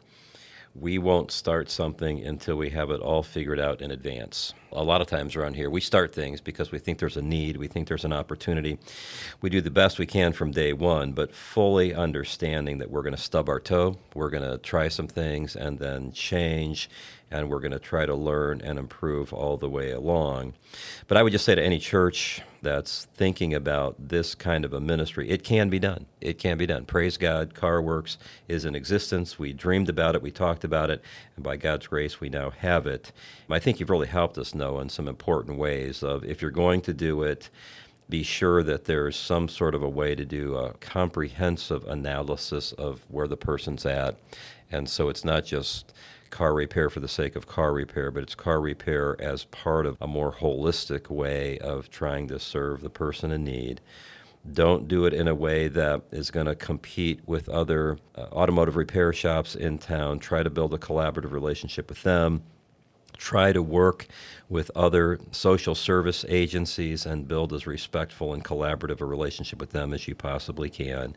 we 0.79 0.99
won't 0.99 1.31
start 1.31 1.71
something 1.71 2.25
until 2.25 2.57
we 2.57 2.69
have 2.71 2.91
it 2.91 3.01
all 3.01 3.23
figured 3.23 3.59
out 3.59 3.81
in 3.81 3.91
advance. 3.91 4.53
A 4.73 4.83
lot 4.83 5.01
of 5.01 5.07
times 5.07 5.35
around 5.35 5.55
here, 5.55 5.71
we 5.71 5.81
start 5.81 6.15
things 6.15 6.41
because 6.41 6.71
we 6.71 6.79
think 6.79 6.99
there's 6.99 7.17
a 7.17 7.23
need, 7.23 7.57
we 7.57 7.67
think 7.67 7.89
there's 7.89 8.05
an 8.05 8.13
opportunity. 8.13 8.79
We 9.41 9.49
do 9.49 9.63
the 9.63 9.71
best 9.71 9.99
we 9.99 10.05
can 10.05 10.35
from 10.35 10.51
day 10.51 10.75
one, 10.75 11.13
but 11.13 11.35
fully 11.35 11.95
understanding 11.95 12.79
that 12.79 12.91
we're 12.91 13.03
going 13.03 13.15
to 13.15 13.21
stub 13.21 13.49
our 13.49 13.61
toe, 13.61 13.97
we're 14.15 14.29
going 14.29 14.43
to 14.43 14.59
try 14.59 14.89
some 14.89 15.09
things 15.09 15.57
and 15.57 15.79
then 15.79 16.13
change 16.13 16.91
and 17.31 17.49
we're 17.49 17.61
going 17.61 17.73
to 17.73 17.79
try 17.79 18.07
to 18.07 18.15
learn 18.15 18.61
and 18.61 18.79
improve 18.79 19.33
all 19.33 19.57
the 19.57 19.69
way 19.69 19.91
along. 19.93 20.55
But 21.09 21.17
I 21.17 21.23
would 21.23 21.33
just 21.33 21.45
say 21.45 21.55
to 21.55 21.63
any 21.63 21.79
church 21.79 22.43
that's 22.67 23.05
thinking 23.15 23.55
about 23.55 23.95
this 24.09 24.35
kind 24.35 24.65
of 24.65 24.73
a 24.73 24.81
ministry, 24.81 25.31
it 25.31 25.45
can 25.45 25.71
be 25.71 25.79
done. 25.79 26.05
It 26.21 26.39
can 26.39 26.59
be 26.59 26.67
done. 26.67 26.85
Praise 26.85 27.17
God, 27.17 27.55
CarWorks 27.55 28.17
is 28.49 28.65
in 28.65 28.75
existence. 28.75 29.39
We 29.39 29.53
dreamed 29.53 29.89
about 29.89 30.17
it, 30.17 30.23
we 30.23 30.33
talked 30.33 30.65
about 30.65 30.91
it, 30.91 31.01
and 31.37 31.45
by 31.45 31.57
God's 31.57 31.87
grace, 31.87 32.21
we 32.21 32.29
now 32.29 32.51
have 32.51 32.87
it. 32.87 33.13
I 33.49 33.61
think 33.61 33.79
you've 33.79 33.91
really 33.91 34.09
helped 34.09 34.37
us 34.37 34.55
know 34.55 34.81
in 34.81 34.89
some 34.89 35.07
important 35.07 35.59
ways 35.59 36.03
of 36.03 36.25
if 36.25 36.43
you're 36.43 36.51
going 36.51 36.81
to 36.83 36.93
do 36.93 37.23
it, 37.23 37.49
be 38.09 38.25
sure 38.25 38.63
that 38.65 38.85
there's 38.85 39.17
some 39.17 39.49
sort 39.49 39.75
of 39.75 39.83
a 39.83 39.89
way 39.89 40.15
to 40.15 40.25
do 40.25 40.57
a 40.57 40.73
comprehensive 40.75 41.87
analysis 41.87 42.73
of 42.73 43.05
where 43.09 43.29
the 43.29 43.37
person's 43.37 43.87
at. 43.87 44.17
And 44.71 44.89
so 44.89 45.09
it's 45.09 45.25
not 45.25 45.45
just 45.45 45.95
car 46.31 46.55
repair 46.55 46.91
for 46.91 47.01
the 47.01 47.09
sake 47.09 47.37
of 47.37 47.47
car 47.47 47.73
repair, 47.73 48.11
but 48.11 48.23
it's 48.23 48.35
car 48.35 48.61
repair 48.61 49.17
as 49.21 49.45
part 49.45 49.87
of 49.87 49.97
a 50.01 50.07
more 50.07 50.33
holistic 50.33 51.11
way 51.11 51.59
of 51.59 51.91
trying 51.91 52.29
to 52.29 52.39
serve 52.39 52.81
the 52.81 52.91
person 52.91 53.31
in 53.31 53.45
need. 53.45 53.81
Don't 54.53 54.87
do 54.87 55.07
it 55.07 55.15
in 55.15 55.27
a 55.27 55.35
way 55.35 55.69
that 55.69 56.03
is 56.13 56.31
going 56.31 56.47
to 56.47 56.55
compete 56.55 57.21
with 57.27 57.49
other 57.49 57.99
uh, 58.15 58.23
automotive 58.33 58.77
repair 58.77 59.13
shops 59.13 59.57
in 59.57 59.79
town. 59.79 60.21
Try 60.21 60.43
to 60.43 60.51
build 60.51 60.73
a 60.73 60.79
collaborative 60.79 61.33
relationship 61.33 61.89
with 61.89 62.03
them 62.03 62.43
try 63.17 63.53
to 63.53 63.63
work 63.63 64.07
with 64.49 64.71
other 64.75 65.19
social 65.33 65.75
service 65.75 66.25
agencies 66.29 67.05
and 67.05 67.27
build 67.27 67.53
as 67.53 67.67
respectful 67.67 68.33
and 68.33 68.45
collaborative 68.45 69.01
a 69.01 69.05
relationship 69.05 69.59
with 69.59 69.71
them 69.71 69.93
as 69.93 70.07
you 70.07 70.15
possibly 70.15 70.71
can. 70.71 71.17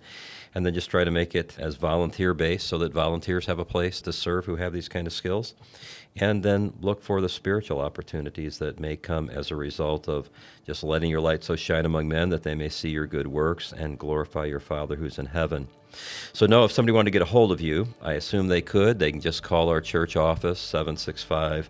And 0.56 0.66
then 0.66 0.74
just 0.74 0.90
try 0.90 1.04
to 1.04 1.12
make 1.12 1.36
it 1.36 1.56
as 1.60 1.76
volunteer 1.76 2.34
based 2.34 2.68
so 2.68 2.80
that 2.80 2.92
volunteers 2.92 3.46
have 3.46 3.60
a 3.60 3.66
place 3.66 4.02
to 4.02 4.12
serve 4.12 4.46
who 4.46 4.56
have 4.56 4.74
these 4.74 4.90
kind 4.90 5.06
of 5.06 5.14
skills. 5.14 5.54
And 6.16 6.42
then 6.42 6.74
look 6.82 7.04
for 7.04 7.22
the 7.22 7.30
spiritual 7.30 7.80
opportunities 7.80 8.58
that 8.58 8.80
may 8.80 8.96
come 8.96 9.30
as 9.30 9.52
a 9.52 9.56
result 9.56 10.10
of 10.10 10.30
just 10.66 10.84
letting 10.84 11.12
your 11.12 11.22
light 11.22 11.44
so 11.44 11.56
shine 11.56 11.86
among 11.86 12.08
men 12.08 12.30
that 12.30 12.44
they 12.44 12.56
may 12.56 12.70
see 12.70 12.90
your 12.90 13.06
good 13.06 13.28
works 13.28 13.72
and 13.72 14.00
glorify 14.00 14.46
your 14.46 14.60
Father 14.60 14.96
who's 14.96 15.20
in 15.20 15.28
heaven. 15.28 15.68
So, 16.34 16.46
Noah, 16.46 16.66
if 16.66 16.72
somebody 16.72 16.94
wanted 16.94 17.06
to 17.06 17.12
get 17.12 17.22
a 17.22 17.26
hold 17.26 17.52
of 17.52 17.60
you, 17.62 17.90
I 18.02 18.14
assume 18.14 18.48
they 18.48 18.62
could. 18.62 19.00
They 19.00 19.12
can 19.12 19.22
just 19.22 19.44
call 19.44 19.70
our 19.70 19.82
church 19.82 20.16
office, 20.16 20.60
765 20.60 21.70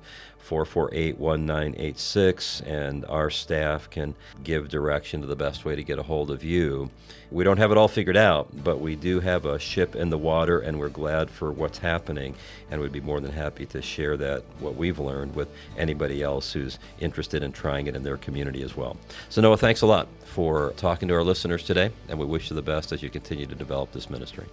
448 0.49 1.19
1986, 1.19 2.61
and 2.61 3.05
our 3.05 3.29
staff 3.29 3.87
can 3.91 4.15
give 4.43 4.67
direction 4.67 5.21
to 5.21 5.27
the 5.27 5.35
best 5.35 5.63
way 5.63 5.75
to 5.75 5.83
get 5.83 5.99
a 5.99 6.01
hold 6.03 6.31
of 6.31 6.43
you. 6.43 6.89
We 7.29 7.43
don't 7.43 7.57
have 7.57 7.69
it 7.71 7.77
all 7.77 7.87
figured 7.87 8.17
out, 8.17 8.49
but 8.63 8.79
we 8.79 8.95
do 8.95 9.19
have 9.19 9.45
a 9.45 9.59
ship 9.59 9.95
in 9.95 10.09
the 10.09 10.17
water, 10.17 10.57
and 10.61 10.79
we're 10.79 10.89
glad 10.89 11.29
for 11.29 11.51
what's 11.51 11.77
happening, 11.77 12.33
and 12.71 12.81
we'd 12.81 12.91
be 12.91 12.99
more 12.99 13.19
than 13.19 13.31
happy 13.31 13.67
to 13.67 13.79
share 13.83 14.17
that, 14.17 14.43
what 14.59 14.75
we've 14.75 14.97
learned, 14.97 15.35
with 15.35 15.49
anybody 15.77 16.23
else 16.23 16.51
who's 16.51 16.79
interested 16.99 17.43
in 17.43 17.51
trying 17.51 17.85
it 17.85 17.95
in 17.95 18.01
their 18.01 18.17
community 18.17 18.63
as 18.63 18.75
well. 18.75 18.97
So, 19.29 19.41
Noah, 19.41 19.57
thanks 19.57 19.81
a 19.81 19.85
lot 19.85 20.07
for 20.25 20.73
talking 20.77 21.07
to 21.09 21.13
our 21.13 21.23
listeners 21.23 21.63
today, 21.63 21.91
and 22.07 22.17
we 22.17 22.25
wish 22.25 22.49
you 22.49 22.55
the 22.55 22.63
best 22.63 22.91
as 22.91 23.03
you 23.03 23.11
continue 23.11 23.45
to 23.45 23.55
develop 23.55 23.91
this 23.91 24.09
ministry. 24.09 24.47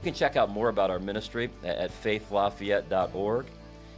You 0.00 0.04
can 0.04 0.14
check 0.14 0.36
out 0.36 0.48
more 0.48 0.70
about 0.70 0.90
our 0.90 0.98
ministry 0.98 1.50
at 1.62 1.90
faithlafayette.org. 2.02 3.44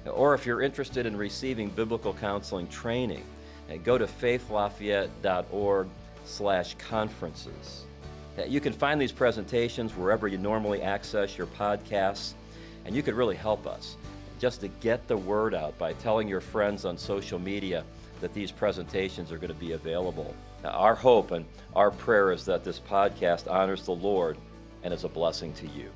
Or 0.06 0.34
if 0.34 0.44
you're 0.44 0.60
interested 0.60 1.06
in 1.06 1.16
receiving 1.16 1.68
biblical 1.68 2.12
counseling 2.12 2.66
training, 2.66 3.24
uh, 3.70 3.76
go 3.76 3.98
to 3.98 4.06
faithlafayette.org 4.06 5.86
slash 6.24 6.74
conferences. 6.74 7.84
Uh, 8.36 8.42
you 8.46 8.60
can 8.60 8.72
find 8.72 9.00
these 9.00 9.12
presentations 9.12 9.96
wherever 9.96 10.26
you 10.26 10.38
normally 10.38 10.82
access 10.82 11.38
your 11.38 11.46
podcasts, 11.46 12.32
and 12.84 12.96
you 12.96 13.02
could 13.04 13.14
really 13.14 13.36
help 13.36 13.64
us 13.64 13.96
just 14.40 14.60
to 14.62 14.66
get 14.66 15.06
the 15.06 15.16
word 15.16 15.54
out 15.54 15.78
by 15.78 15.92
telling 15.92 16.26
your 16.26 16.40
friends 16.40 16.84
on 16.84 16.98
social 16.98 17.38
media 17.38 17.84
that 18.20 18.34
these 18.34 18.50
presentations 18.50 19.30
are 19.30 19.36
going 19.36 19.52
to 19.52 19.54
be 19.54 19.72
available. 19.72 20.34
Our 20.64 20.96
hope 20.96 21.30
and 21.30 21.44
our 21.76 21.92
prayer 21.92 22.32
is 22.32 22.44
that 22.46 22.64
this 22.64 22.80
podcast 22.80 23.48
honors 23.48 23.84
the 23.84 23.92
Lord 23.92 24.36
and 24.82 24.92
is 24.92 25.04
a 25.04 25.08
blessing 25.08 25.52
to 25.54 25.66
you. 25.68 25.90